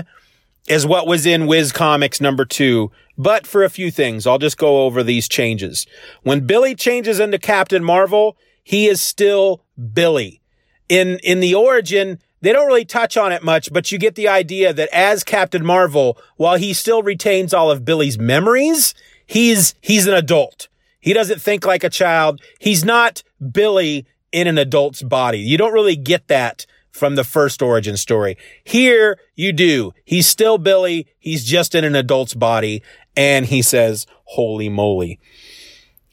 [0.69, 4.27] as what was in Whiz Comics number two, but for a few things.
[4.27, 5.87] I'll just go over these changes.
[6.23, 10.41] When Billy changes into Captain Marvel, he is still Billy.
[10.89, 14.29] In, in the origin, they don't really touch on it much, but you get the
[14.29, 18.95] idea that as Captain Marvel, while he still retains all of Billy's memories,
[19.27, 20.69] he's, he's an adult.
[21.01, 22.41] He doesn't think like a child.
[22.59, 25.39] He's not Billy in an adult's body.
[25.39, 28.37] You don't really get that from the first origin story.
[28.65, 29.93] Here you do.
[30.05, 31.07] He's still Billy.
[31.19, 32.83] He's just in an adult's body.
[33.17, 35.19] And he says, holy moly.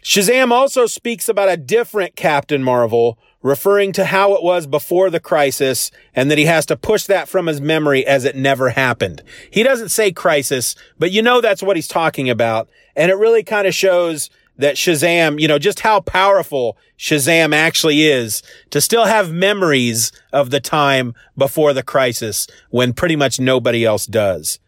[0.04, 5.20] Shazam also speaks about a different Captain Marvel, referring to how it was before the
[5.20, 9.22] crisis and that he has to push that from his memory as it never happened.
[9.52, 12.70] He doesn't say crisis, but you know that's what he's talking about.
[12.96, 18.04] And it really kind of shows that Shazam, you know, just how powerful Shazam actually
[18.04, 23.84] is to still have memories of the time before the crisis when pretty much nobody
[23.84, 24.60] else does.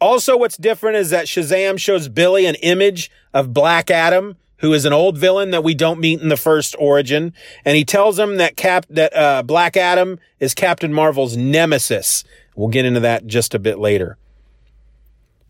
[0.00, 4.84] Also, what's different is that Shazam shows Billy an image of Black Adam, who is
[4.84, 7.32] an old villain that we don't meet in the first origin.
[7.64, 12.24] And he tells him that Cap, that, uh, Black Adam is Captain Marvel's nemesis.
[12.54, 14.16] We'll get into that just a bit later.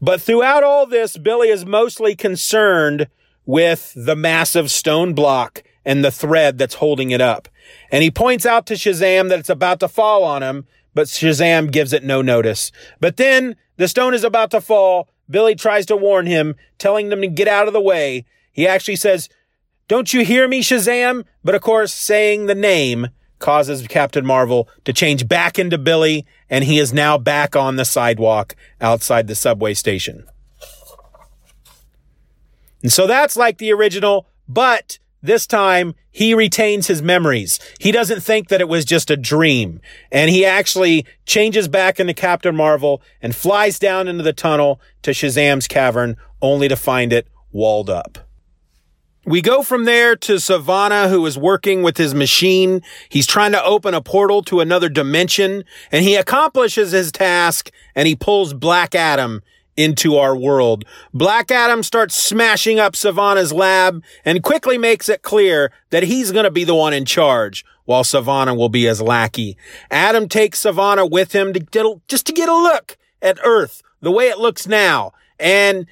[0.01, 3.09] But throughout all this, Billy is mostly concerned
[3.47, 7.49] with the massive stone block and the thread that's holding it up.
[7.91, 11.71] And he points out to Shazam that it's about to fall on him, but Shazam
[11.71, 12.73] gives it no notice.
[13.01, 15.11] But then the stone is about to fall.
[15.29, 18.25] Billy tries to warn him, telling them to get out of the way.
[18.51, 19.29] He actually says,
[19.89, 21.25] don't you hear me, Shazam?
[21.45, 26.65] But of course, saying the name causes Captain Marvel to change back into Billy, and
[26.65, 30.25] he is now back on the sidewalk outside the subway station.
[32.83, 37.61] And so that's like the original, but this time he retains his memories.
[37.79, 39.81] He doesn't think that it was just a dream.
[40.11, 45.11] And he actually changes back into Captain Marvel and flies down into the tunnel to
[45.11, 48.19] Shazam's cavern only to find it walled up.
[49.27, 52.81] We go from there to Sivana, who is working with his machine.
[53.09, 58.07] He's trying to open a portal to another dimension and he accomplishes his task and
[58.07, 59.43] he pulls Black Adam
[59.77, 60.85] into our world.
[61.13, 66.45] Black Adam starts smashing up Sivana's lab and quickly makes it clear that he's going
[66.45, 69.57] to be the one in charge while Sivana will be his lackey.
[69.91, 74.11] Adam takes Sivana with him to get, just to get a look at Earth, the
[74.11, 75.13] way it looks now.
[75.39, 75.87] And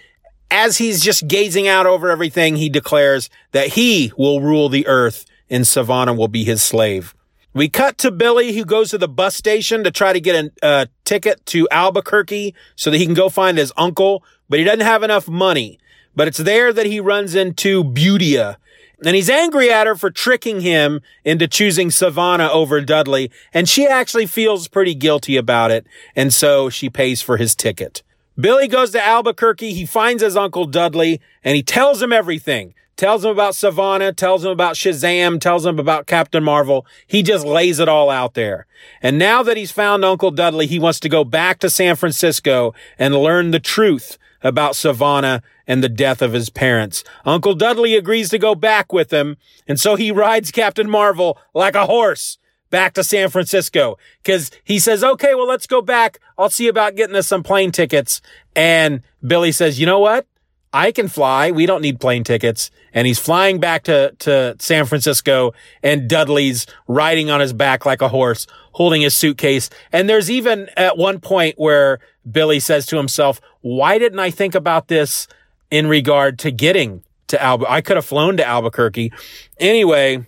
[0.50, 5.24] as he's just gazing out over everything, he declares that he will rule the Earth
[5.50, 7.14] and Sivana will be his slave.
[7.54, 10.52] We cut to Billy who goes to the bus station to try to get a,
[10.60, 14.80] a ticket to Albuquerque so that he can go find his uncle, but he doesn't
[14.80, 15.78] have enough money.
[16.16, 18.56] But it's there that he runs into Beautia.
[19.04, 23.30] And he's angry at her for tricking him into choosing Sivana over Dudley.
[23.52, 25.86] And she actually feels pretty guilty about it.
[26.16, 28.02] And so she pays for his ticket.
[28.36, 29.74] Billy goes to Albuquerque.
[29.74, 34.44] He finds his uncle Dudley and he tells him everything tells him about Sivana, tells
[34.44, 36.86] him about Shazam, tells him about Captain Marvel.
[37.06, 38.66] He just lays it all out there.
[39.02, 42.74] And now that he's found Uncle Dudley, he wants to go back to San Francisco
[42.98, 47.02] and learn the truth about Sivana and the death of his parents.
[47.24, 51.74] Uncle Dudley agrees to go back with him, and so he rides Captain Marvel like
[51.74, 52.38] a horse
[52.70, 56.18] back to San Francisco because he says, okay, well, let's go back.
[56.36, 58.20] I'll see about getting us some plane tickets.
[58.56, 60.26] And Billy says, you know what?
[60.74, 61.52] I can fly.
[61.52, 62.72] We don't need plane tickets.
[62.92, 68.02] And he's flying back to, to San Francisco and Dudley's riding on his back like
[68.02, 69.70] a horse, holding his suitcase.
[69.92, 74.56] And there's even at one point where Billy says to himself, why didn't I think
[74.56, 75.28] about this
[75.70, 77.72] in regard to getting to Albuquerque?
[77.72, 79.12] I could have flown to Albuquerque.
[79.58, 80.26] Anyway,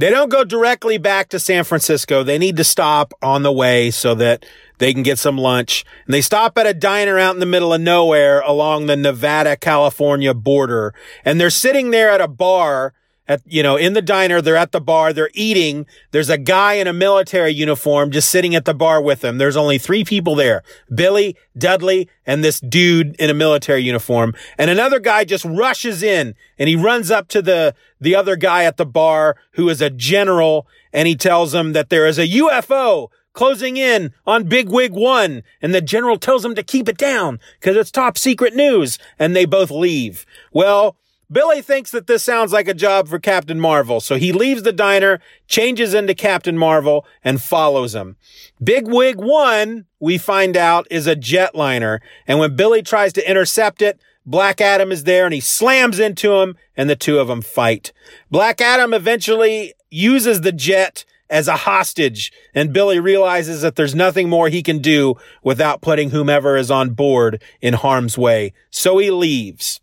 [0.00, 2.22] they don't go directly back to San Francisco.
[2.22, 4.46] They need to stop on the way so that
[4.78, 5.84] they can get some lunch.
[6.06, 9.56] And they stop at a diner out in the middle of nowhere along the Nevada,
[9.56, 10.94] California border.
[11.24, 12.94] And they're sitting there at a bar
[13.30, 14.42] at, you know, in the diner.
[14.42, 15.12] They're at the bar.
[15.12, 15.86] They're eating.
[16.10, 19.38] There's a guy in a military uniform just sitting at the bar with them.
[19.38, 20.64] There's only three people there.
[20.92, 24.34] Billy, Dudley, and this dude in a military uniform.
[24.58, 28.64] And another guy just rushes in and he runs up to the, the other guy
[28.64, 32.26] at the bar who is a general and he tells him that there is a
[32.26, 35.44] UFO closing in on Big Wig One.
[35.62, 38.98] And the general tells him to keep it down because it's top secret news.
[39.20, 40.26] And they both leave.
[40.52, 40.96] Well,
[41.32, 44.00] Billy thinks that this sounds like a job for Captain Marvel.
[44.00, 48.16] So he leaves the diner, changes into Captain Marvel and follows him.
[48.62, 52.00] Big Wig One, we find out is a jetliner.
[52.26, 56.34] And when Billy tries to intercept it, Black Adam is there and he slams into
[56.34, 57.92] him and the two of them fight.
[58.30, 64.28] Black Adam eventually uses the jet as a hostage and Billy realizes that there's nothing
[64.28, 65.14] more he can do
[65.44, 68.52] without putting whomever is on board in harm's way.
[68.70, 69.80] So he leaves.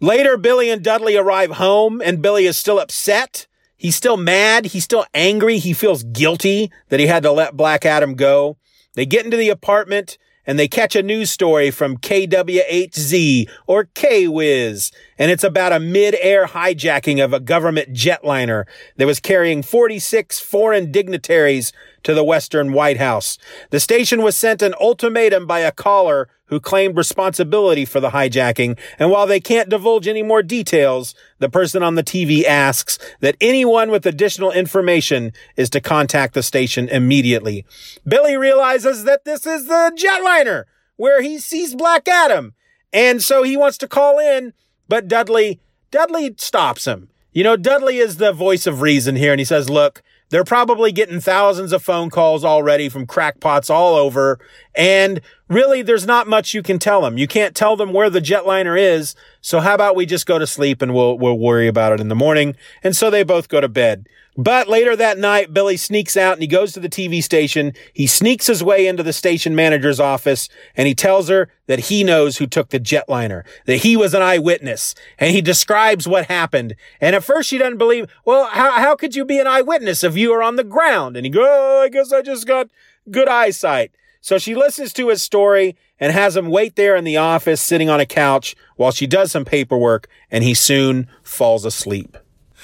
[0.00, 3.46] Later, Billy and Dudley arrive home and Billy is still upset.
[3.76, 4.66] He's still mad.
[4.66, 5.58] He's still angry.
[5.58, 8.56] He feels guilty that he had to let Black Adam go.
[8.94, 10.18] They get into the apartment
[10.48, 14.90] and they catch a news story from KWHZ or K-Wiz.
[15.18, 18.64] And it's about a mid-air hijacking of a government jetliner
[18.96, 21.72] that was carrying 46 foreign dignitaries
[22.02, 23.36] to the Western White House.
[23.70, 28.78] The station was sent an ultimatum by a caller who claimed responsibility for the hijacking.
[28.98, 33.36] And while they can't divulge any more details, the person on the TV asks that
[33.40, 37.64] anyone with additional information is to contact the station immediately.
[38.06, 40.64] Billy realizes that this is the jetliner
[40.96, 42.54] where he sees Black Adam.
[42.92, 44.52] And so he wants to call in,
[44.88, 47.08] but Dudley, Dudley stops him.
[47.32, 49.32] You know, Dudley is the voice of reason here.
[49.32, 53.94] And he says, look, they're probably getting thousands of phone calls already from crackpots all
[53.94, 54.38] over.
[54.78, 57.18] And really, there's not much you can tell them.
[57.18, 59.16] You can't tell them where the jetliner is.
[59.40, 62.06] So how about we just go to sleep and we'll, we'll worry about it in
[62.06, 62.54] the morning.
[62.84, 64.08] And so they both go to bed.
[64.36, 67.72] But later that night, Billy sneaks out and he goes to the TV station.
[67.92, 72.04] He sneaks his way into the station manager's office and he tells her that he
[72.04, 76.76] knows who took the jetliner, that he was an eyewitness and he describes what happened.
[77.00, 80.16] And at first she doesn't believe, well, how, how could you be an eyewitness if
[80.16, 81.16] you were on the ground?
[81.16, 82.68] And he goes, oh, I guess I just got
[83.10, 83.90] good eyesight.
[84.20, 87.88] So she listens to his story and has him wait there in the office sitting
[87.88, 92.16] on a couch while she does some paperwork and he soon falls asleep.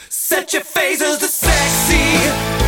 [0.09, 2.64] Set your phasers to sexy.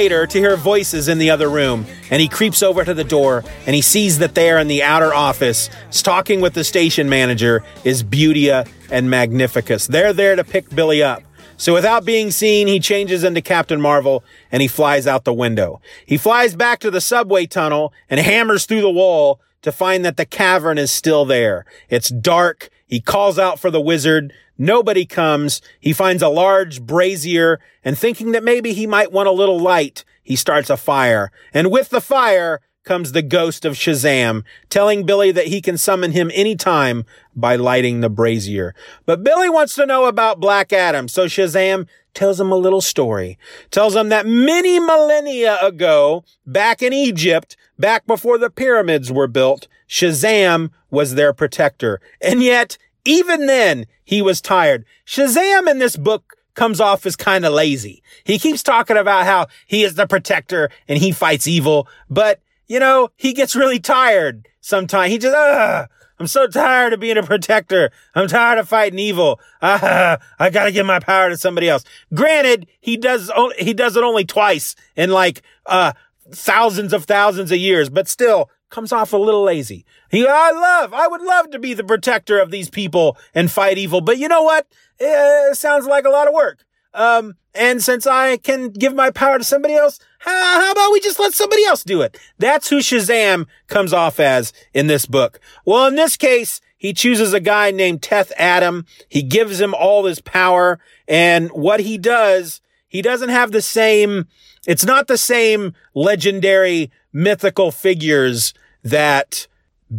[0.00, 3.44] Later to hear voices in the other room, and he creeps over to the door
[3.66, 8.02] and he sees that there in the outer office, talking with the station manager, is
[8.02, 9.86] Beautia and Magnificus.
[9.86, 11.22] They're there to pick Billy up.
[11.58, 15.82] So without being seen, he changes into Captain Marvel and he flies out the window.
[16.06, 20.16] He flies back to the subway tunnel and hammers through the wall to find that
[20.16, 21.66] the cavern is still there.
[21.90, 22.70] It's dark.
[22.86, 24.32] He calls out for the wizard.
[24.60, 25.62] Nobody comes.
[25.80, 30.04] He finds a large brazier and thinking that maybe he might want a little light,
[30.22, 31.32] he starts a fire.
[31.54, 36.12] And with the fire comes the ghost of Shazam, telling Billy that he can summon
[36.12, 38.74] him anytime by lighting the brazier.
[39.06, 43.38] But Billy wants to know about Black Adam, so Shazam tells him a little story.
[43.70, 49.68] Tells him that many millennia ago, back in Egypt, back before the pyramids were built,
[49.88, 52.00] Shazam was their protector.
[52.20, 54.84] And yet, even then, he was tired.
[55.06, 58.02] Shazam in this book comes off as kind of lazy.
[58.24, 62.78] He keeps talking about how he is the protector and he fights evil, but you
[62.78, 65.10] know, he gets really tired sometimes.
[65.10, 65.88] He just, ah,
[66.20, 67.90] I'm so tired of being a protector.
[68.14, 69.40] I'm tired of fighting evil.
[69.62, 71.84] Ah, I gotta give my power to somebody else.
[72.14, 75.92] Granted, he does, he does it only twice in like, uh,
[76.30, 79.84] thousands of thousands of years, but still comes off a little lazy.
[80.10, 83.78] He, I love, I would love to be the protector of these people and fight
[83.78, 84.66] evil, but you know what?
[84.98, 86.64] It sounds like a lot of work.
[86.92, 91.00] Um, and since I can give my power to somebody else, how, how about we
[91.00, 92.18] just let somebody else do it?
[92.38, 95.40] That's who Shazam comes off as in this book.
[95.64, 98.86] Well, in this case, he chooses a guy named Teth Adam.
[99.08, 100.80] He gives him all his power.
[101.06, 104.26] And what he does, he doesn't have the same,
[104.66, 109.46] it's not the same legendary mythical figures that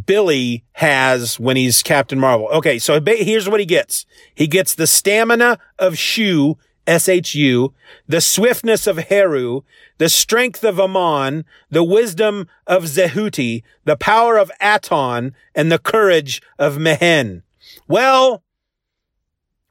[0.05, 2.47] Billy has when he's Captain Marvel.
[2.47, 2.79] Okay.
[2.79, 4.05] So here's what he gets.
[4.33, 7.73] He gets the stamina of Shu, S-H-U,
[8.07, 9.61] the swiftness of Heru,
[9.97, 16.41] the strength of Amon, the wisdom of Zehuti, the power of Aton, and the courage
[16.57, 17.43] of Mehen.
[17.87, 18.43] Well,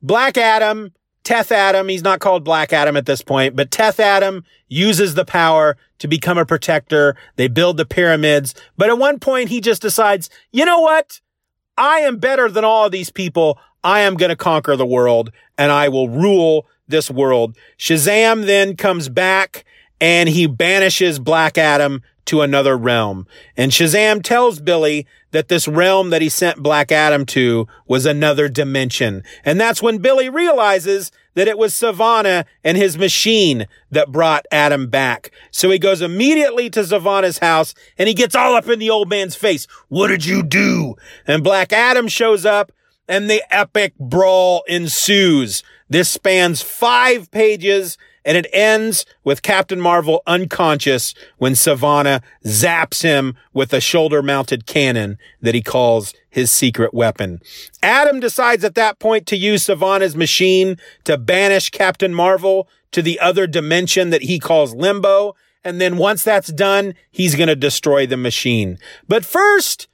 [0.00, 0.92] Black Adam,
[1.24, 5.24] Teth Adam, he's not called Black Adam at this point, but Teth Adam uses the
[5.24, 7.16] power to become a protector.
[7.36, 8.54] They build the pyramids.
[8.76, 11.20] But at one point, he just decides, you know what?
[11.76, 13.58] I am better than all of these people.
[13.84, 17.56] I am going to conquer the world and I will rule this world.
[17.78, 19.64] Shazam then comes back
[20.00, 23.26] and he banishes Black Adam to another realm.
[23.56, 28.48] And Shazam tells Billy that this realm that he sent Black Adam to was another
[28.48, 29.24] dimension.
[29.44, 34.86] And that's when Billy realizes that it was Sivana and his machine that brought Adam
[34.86, 35.32] back.
[35.50, 39.08] So he goes immediately to Sivana's house and he gets all up in the old
[39.08, 39.66] man's face.
[39.88, 40.94] What did you do?
[41.26, 42.70] And Black Adam shows up
[43.08, 45.64] and the epic brawl ensues.
[45.88, 53.36] This spans five pages and it ends with Captain Marvel unconscious when Sivana zaps him
[53.52, 57.40] with a shoulder mounted cannon that he calls his secret weapon.
[57.82, 63.18] Adam decides at that point to use Sivana's machine to banish Captain Marvel to the
[63.20, 65.34] other dimension that he calls limbo.
[65.64, 68.78] And then once that's done, he's going to destroy the machine.
[69.08, 69.88] But first,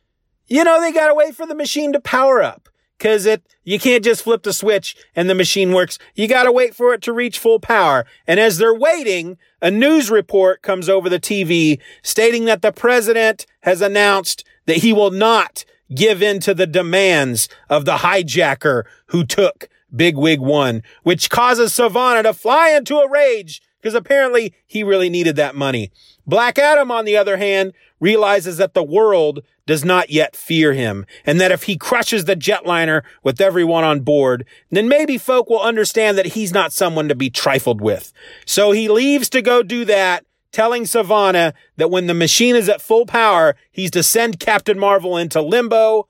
[0.46, 2.68] you know, they got to wait for the machine to power up.
[2.98, 5.98] Cause it, you can't just flip the switch and the machine works.
[6.14, 8.06] You gotta wait for it to reach full power.
[8.26, 13.44] And as they're waiting, a news report comes over the TV stating that the president
[13.60, 19.24] has announced that he will not give in to the demands of the hijacker who
[19.24, 24.82] took Big Wig One, which causes Sivana to fly into a rage because apparently he
[24.82, 25.92] really needed that money.
[26.26, 31.06] Black Adam, on the other hand, realizes that the world does not yet fear him
[31.24, 35.60] and that if he crushes the jetliner with everyone on board, then maybe folk will
[35.60, 38.12] understand that he's not someone to be trifled with.
[38.44, 42.80] So he leaves to go do that, telling Sivana that when the machine is at
[42.80, 46.08] full power, he's to send Captain Marvel into limbo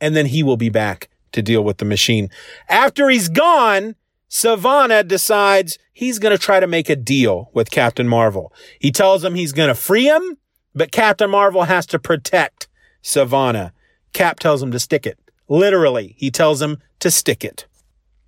[0.00, 2.30] and then he will be back to deal with the machine.
[2.68, 3.96] After he's gone,
[4.30, 8.52] Sivana decides he's going to try to make a deal with Captain Marvel.
[8.78, 10.38] He tells him he's going to free him,
[10.78, 12.68] but Captain Marvel has to protect
[13.02, 13.72] Sivana.
[14.12, 15.18] Cap tells him to stick it.
[15.48, 17.66] Literally, he tells him to stick it.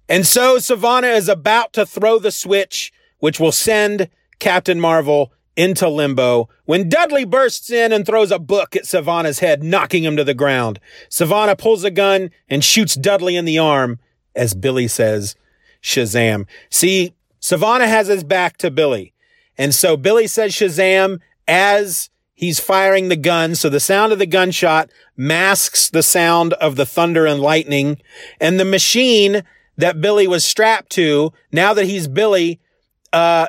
[0.08, 4.08] And so Sivana is about to throw the switch, which will send
[4.40, 9.62] Captain Marvel into limbo when Dudley bursts in and throws a book at Sivana's head,
[9.62, 10.80] knocking him to the ground.
[11.08, 13.98] Sivana pulls a gun and shoots Dudley in the arm,
[14.34, 15.36] as Billy says,
[15.82, 16.46] Shazam.
[16.70, 19.12] See, Sivana has his back to Billy.
[19.58, 22.10] And so Billy says Shazam as
[22.40, 23.54] he's firing the gun.
[23.54, 28.00] So the sound of the gunshot masks the sound of the thunder and lightning.
[28.40, 29.42] And the machine
[29.76, 32.58] that Billy was strapped to, now that he's Billy,
[33.12, 33.48] uh,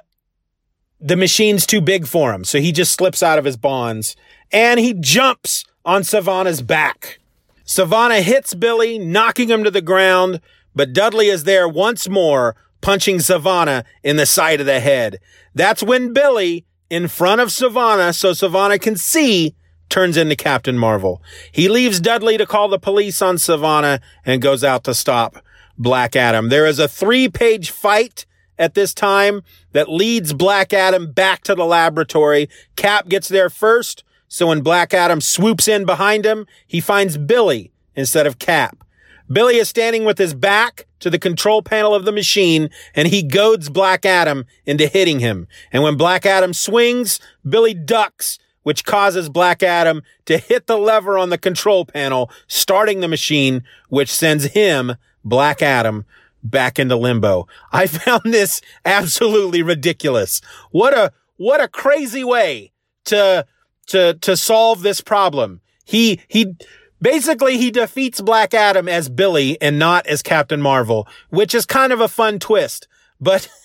[1.00, 2.44] the machine's too big for him.
[2.44, 4.18] So he just slips out of his bonds
[4.52, 7.20] and he jumps on Sivana's back.
[7.66, 10.42] Sivana hits Billy, knocking him to the ground,
[10.76, 15.20] but Dudley is there once more, punching Sivana in the side of the head.
[15.56, 19.56] That's when Billy, in front of Sivana, so Sivana can see,
[19.88, 21.24] turns into Captain Marvel.
[21.50, 25.38] He leaves Dudley to call the police on Sivana and goes out to stop
[25.78, 26.50] Black Adam.
[26.50, 28.26] There is a three page fight
[28.60, 32.50] at this time that leads Black Adam back to the laboratory.
[32.76, 34.04] Cap gets there first.
[34.28, 38.84] So when Black Adam swoops in behind him, he finds Billy instead of Cap.
[39.32, 43.24] Billy is standing with his back to the control panel of the machine and he
[43.24, 45.48] goads Black Adam into hitting him.
[45.72, 51.18] And when Black Adam swings, Billy ducks, which causes Black Adam to hit the lever
[51.18, 56.06] on the control panel, starting the machine, which sends him, Black Adam,
[56.44, 57.48] back into limbo.
[57.72, 60.42] I found this absolutely ridiculous.
[60.72, 62.72] What a, what a crazy way
[63.06, 63.46] to,
[63.88, 65.62] to, to solve this problem.
[65.86, 66.56] He, he,
[67.02, 71.92] basically he defeats Black Adam as Billy and not as Captain Marvel, which is kind
[71.92, 72.88] of a fun twist.
[73.20, 73.50] But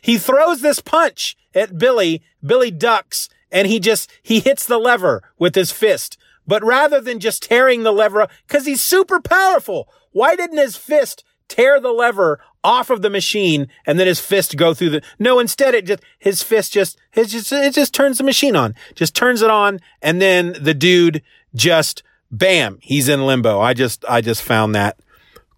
[0.00, 2.22] He throws this punch at Billy.
[2.44, 6.18] Billy ducks and he just, he hits the lever with his fist.
[6.46, 11.24] But rather than just tearing the lever, cause he's super powerful, why didn't his fist
[11.46, 15.38] tear the lever off of the machine and then his fist go through the, no,
[15.38, 19.14] instead it just, his fist just, his just, it just turns the machine on, just
[19.14, 19.80] turns it on.
[20.02, 21.22] And then the dude
[21.54, 23.60] just, bam, he's in limbo.
[23.60, 24.98] I just, I just found that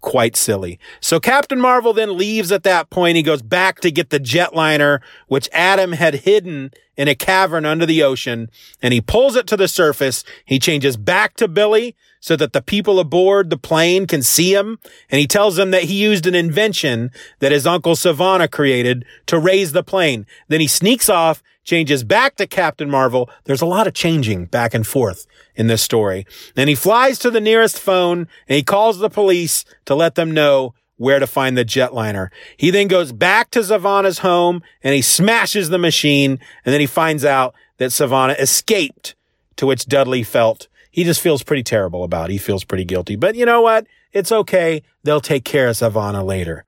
[0.01, 0.79] quite silly.
[0.99, 3.15] So Captain Marvel then leaves at that point.
[3.15, 7.85] He goes back to get the jetliner, which Adam had hidden in a cavern under
[7.85, 8.49] the ocean,
[8.81, 10.23] and he pulls it to the surface.
[10.43, 14.79] He changes back to Billy so that the people aboard the plane can see him.
[15.09, 19.39] And he tells them that he used an invention that his uncle Sivana created to
[19.39, 20.27] raise the plane.
[20.47, 21.41] Then he sneaks off,
[21.71, 23.29] changes back to Captain Marvel.
[23.45, 26.25] There's a lot of changing back and forth in this story.
[26.55, 30.31] Then he flies to the nearest phone and he calls the police to let them
[30.31, 32.27] know where to find the jetliner.
[32.57, 36.39] He then goes back to Sivana's home and he smashes the machine.
[36.65, 39.15] And then he finds out that Sivana escaped
[39.55, 42.33] to which Dudley felt he just feels pretty terrible about it.
[42.33, 43.87] He feels pretty guilty, but you know what?
[44.11, 44.83] It's okay.
[45.03, 46.65] They'll take care of Sivana later.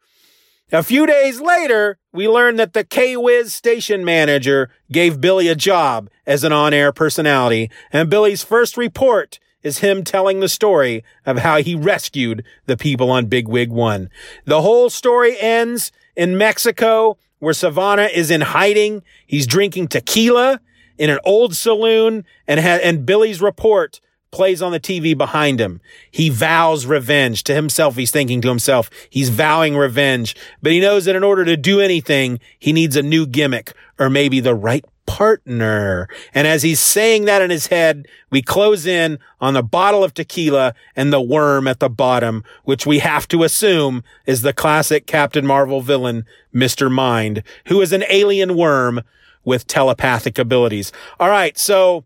[0.72, 6.10] A few days later, we learn that the K-Wiz station manager gave Billy a job
[6.26, 11.58] as an on-air personality, and Billy's first report is him telling the story of how
[11.58, 14.10] he rescued the people on Big Wig One.
[14.46, 19.04] The whole story ends in Mexico, where Sivana is in hiding.
[19.28, 20.60] He's drinking tequila
[20.98, 24.00] in an old saloon, and ha- and Billy's report
[24.34, 25.80] plays on the TV behind him.
[26.10, 27.96] He vows revenge to himself.
[27.96, 31.80] He's thinking to himself, he's vowing revenge, but he knows that in order to do
[31.80, 36.08] anything, he needs a new gimmick or maybe the right partner.
[36.34, 40.16] And as he's saying that in his head, we close in on the bottle of
[40.16, 45.06] tequila and the worm at the bottom, which we have to assume is the classic
[45.06, 46.92] Captain Marvel villain, Mr.
[46.92, 49.02] Mind, who is an alien worm
[49.46, 50.92] with telepathic abilities.
[51.20, 51.56] All right.
[51.58, 52.06] So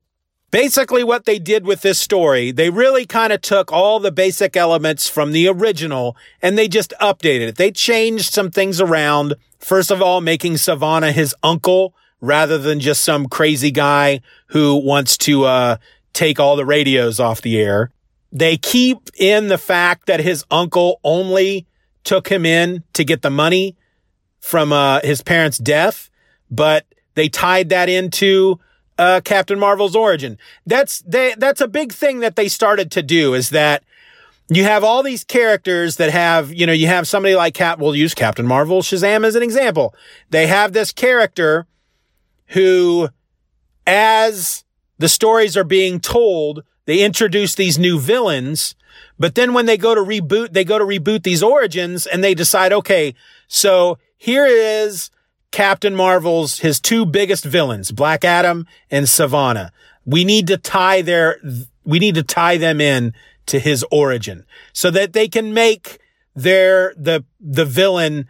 [0.57, 4.57] basically what they did with this story, they really kind of took all the basic
[4.57, 7.57] elements from the original and they just updated it.
[7.57, 9.35] They changed some things around.
[9.59, 15.15] First of all, making Sivana his uncle rather than just some crazy guy who wants
[15.19, 15.77] to, uh,
[16.13, 17.91] take all the radios off the air.
[18.31, 21.67] They keep in the fact that his uncle only
[22.03, 23.75] took him in to get the money
[24.39, 26.09] from, uh, his parents' death,
[26.49, 28.59] but they tied that into
[28.97, 30.37] uh, Captain Marvel's origin.
[30.65, 33.83] That's they, that's a big thing that they started to do is that
[34.49, 37.95] you have all these characters that have, you know, you have somebody like Cap, we'll
[37.95, 39.93] use Captain Marvel, Shazam as an example.
[40.29, 41.67] They have this character
[42.47, 43.09] who,
[43.85, 44.63] as
[44.97, 48.75] the stories are being told, they introduce these new villains.
[49.19, 52.33] But then when they go to reboot, they go to reboot these origins and they
[52.33, 53.15] decide, okay,
[53.47, 55.11] so here is
[55.57, 59.71] Captain Marvel's, his two biggest villains, Black Adam and Sivana.
[60.05, 61.39] We need to tie their,
[61.83, 63.15] we need to tie them in
[63.47, 65.97] to his origin so that they can make
[66.35, 68.27] their, the, the villain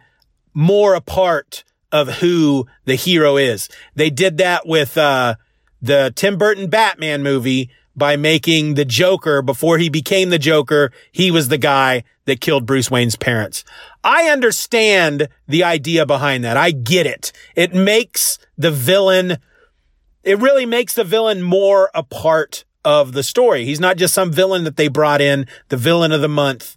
[0.54, 3.68] more a part of who the hero is.
[3.94, 5.34] They did that with, uh,
[5.82, 10.92] the Tim Burton Batman movie by making the Joker before he became the Joker.
[11.12, 13.64] He was the guy that killed Bruce Wayne's parents.
[14.04, 16.56] I understand the idea behind that.
[16.56, 17.32] I get it.
[17.56, 19.38] It makes the villain,
[20.22, 23.64] it really makes the villain more a part of the story.
[23.64, 26.76] He's not just some villain that they brought in, the villain of the month.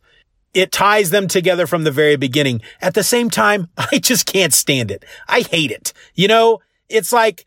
[0.54, 2.62] It ties them together from the very beginning.
[2.82, 5.04] At the same time, I just can't stand it.
[5.28, 5.92] I hate it.
[6.16, 7.46] You know, it's like,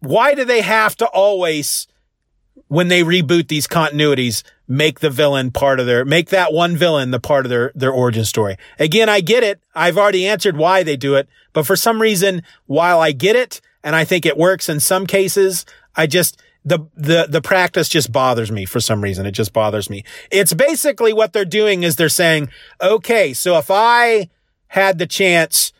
[0.00, 1.86] why do they have to always
[2.72, 7.10] when they reboot these continuities, make the villain part of their, make that one villain
[7.10, 8.56] the part of their, their origin story.
[8.78, 9.60] Again, I get it.
[9.74, 13.60] I've already answered why they do it, but for some reason, while I get it
[13.84, 15.66] and I think it works in some cases,
[15.96, 19.26] I just, the, the, the practice just bothers me for some reason.
[19.26, 20.02] It just bothers me.
[20.30, 22.48] It's basically what they're doing is they're saying,
[22.80, 24.30] okay, so if I
[24.68, 25.74] had the chance,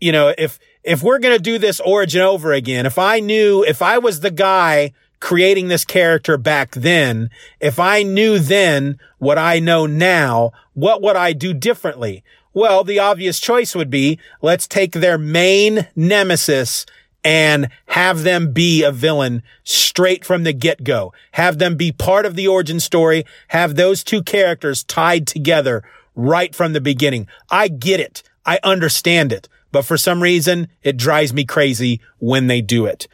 [0.00, 3.62] you know, if, if we're going to do this origin over again, if I knew,
[3.62, 9.38] if I was the guy creating this character back then, if I knew then what
[9.38, 12.22] I know now, what would I do differently?
[12.52, 16.86] Well, the obvious choice would be let's take their main nemesis
[17.22, 21.12] and have them be a villain straight from the get-go.
[21.32, 23.24] Have them be part of the origin story.
[23.48, 25.82] Have those two characters tied together
[26.14, 27.26] right from the beginning.
[27.50, 28.22] I get it.
[28.46, 29.48] I understand it.
[29.72, 33.08] But for some reason, it drives me crazy when they do it.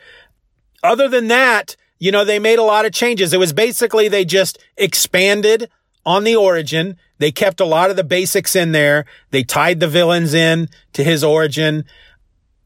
[0.82, 3.32] Other than that, you know, they made a lot of changes.
[3.32, 5.70] It was basically they just expanded
[6.04, 6.96] on the origin.
[7.18, 9.04] They kept a lot of the basics in there.
[9.30, 11.84] They tied the villains in to his origin.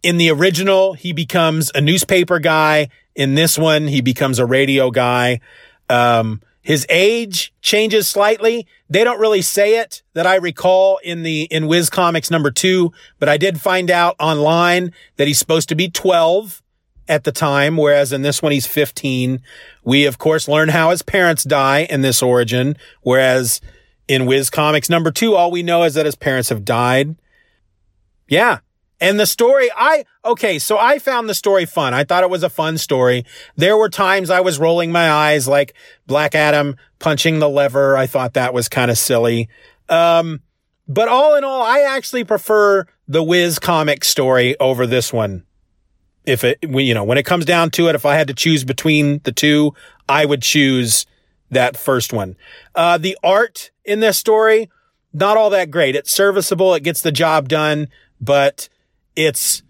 [0.03, 2.89] in the original, he becomes a newspaper guy.
[3.15, 5.41] In this one, he becomes a radio guy.
[5.91, 8.67] Um, his age changes slightly.
[8.89, 12.91] They don't really say it that I recall in the, in Whiz Comics number two,
[13.19, 16.63] but I did find out online that he's supposed to be 12
[17.09, 19.41] at the time, whereas in this one he's 15.
[19.85, 23.61] We of course learn how his parents die in this origin, whereas
[24.09, 27.17] in Whiz Comics number two, all we know is that his parents have died.
[28.29, 28.59] Yeah.
[28.99, 31.93] And the story, I, okay, so I found the story fun.
[31.93, 33.27] I thought it was a fun story.
[33.55, 35.75] There were times I was rolling my eyes like
[36.07, 37.97] Black Adam punching the lever.
[37.97, 39.51] I thought that was kind of silly.
[39.91, 40.41] Um,
[40.89, 45.45] but all in all, I actually prefer the Whiz comic story over this one.
[46.27, 48.65] If it, you know, when it comes down to it, if I had to choose
[48.65, 49.75] between the two,
[50.09, 51.07] I would choose
[51.51, 52.37] that first one.
[52.75, 54.69] Uh, the art in this story,
[55.13, 55.95] not all that great.
[55.95, 56.75] It's serviceable.
[56.75, 57.89] It gets the job done,
[58.21, 58.69] but
[59.15, 59.63] it's,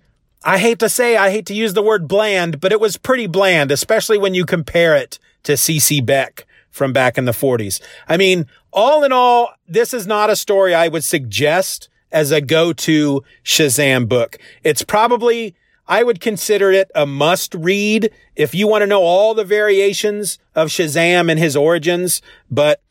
[0.44, 3.26] I hate to say, I hate to use the word bland, but it was pretty
[3.26, 7.80] bland, especially when you compare it to CC Beck from back in the 40s.
[8.08, 12.40] I mean, all in all, this is not a story I would suggest as a
[12.40, 14.36] go-to Shazam book.
[14.62, 15.54] It's probably,
[15.88, 20.38] I would consider it a must read if you want to know all the variations
[20.54, 22.82] of Shazam and his origins, but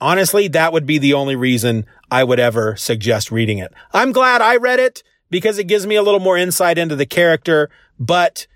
[0.00, 3.72] honestly, that would be the only reason I would ever suggest reading it.
[3.92, 7.06] I'm glad I read it because it gives me a little more insight into the
[7.06, 8.46] character, but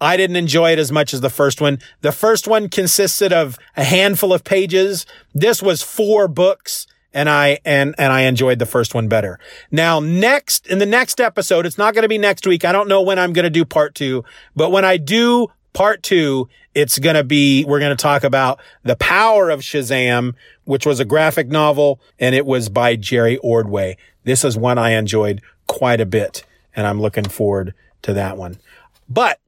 [0.00, 1.80] I didn't enjoy it as much as the first one.
[2.00, 5.04] The first one consisted of a handful of pages.
[5.34, 9.38] This was four books and I, and, and I enjoyed the first one better.
[9.70, 12.64] Now, next, in the next episode, it's not going to be next week.
[12.64, 16.02] I don't know when I'm going to do part two, but when I do part
[16.02, 20.34] two, it's going to be, we're going to talk about the power of Shazam,
[20.64, 23.96] which was a graphic novel and it was by Jerry Ordway.
[24.24, 26.44] This is one I enjoyed quite a bit
[26.74, 28.58] and I'm looking forward to that one.
[29.08, 29.40] But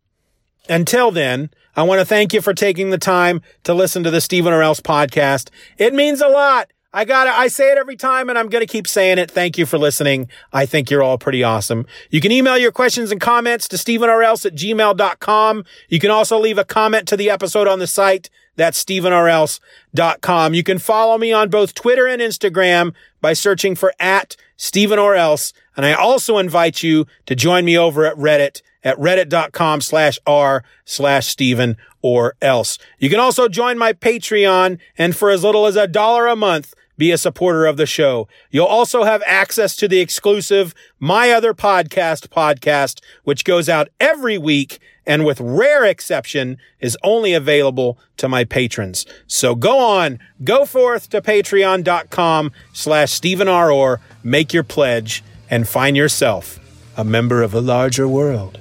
[0.69, 4.21] until then, I want to thank you for taking the time to listen to the
[4.21, 5.51] Stephen or Else podcast.
[5.79, 6.71] It means a lot.
[6.93, 7.33] I got it.
[7.33, 9.31] I say it every time and I'm going to keep saying it.
[9.31, 10.29] Thank you for listening.
[10.53, 11.87] I think you're all pretty awesome.
[12.11, 15.65] You can email your questions and comments to stephenorelse at gmail.com.
[15.89, 18.29] You can also leave a comment to the episode on the site.
[18.57, 20.55] That's stephenorelse.com.
[20.55, 25.15] You can follow me on both Twitter and Instagram by searching for at Stephen or
[25.15, 25.53] else.
[25.77, 30.65] And I also invite you to join me over at Reddit at reddit.com slash r
[30.85, 32.79] slash Stephen or else.
[32.99, 36.75] You can also join my Patreon and for as little as a dollar a month,
[37.01, 38.29] be a supporter of the show.
[38.51, 44.37] You'll also have access to the exclusive My Other Podcast podcast, which goes out every
[44.37, 49.07] week and with rare exception is only available to my patrons.
[49.27, 53.73] So go on, go forth to patreon.com slash Stephen R.
[53.73, 56.61] Orr, make your pledge and find yourself
[56.99, 58.61] a member of a larger world.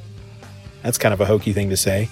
[0.82, 2.08] That's kind of a hokey thing to say.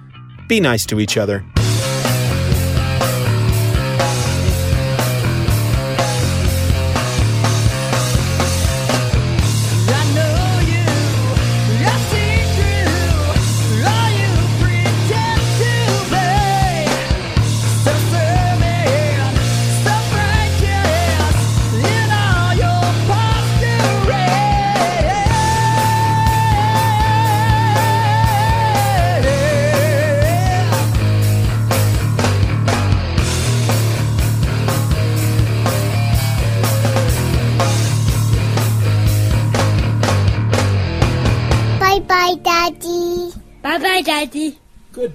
[0.47, 1.43] Be nice to each other.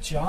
[0.02, 0.20] 家。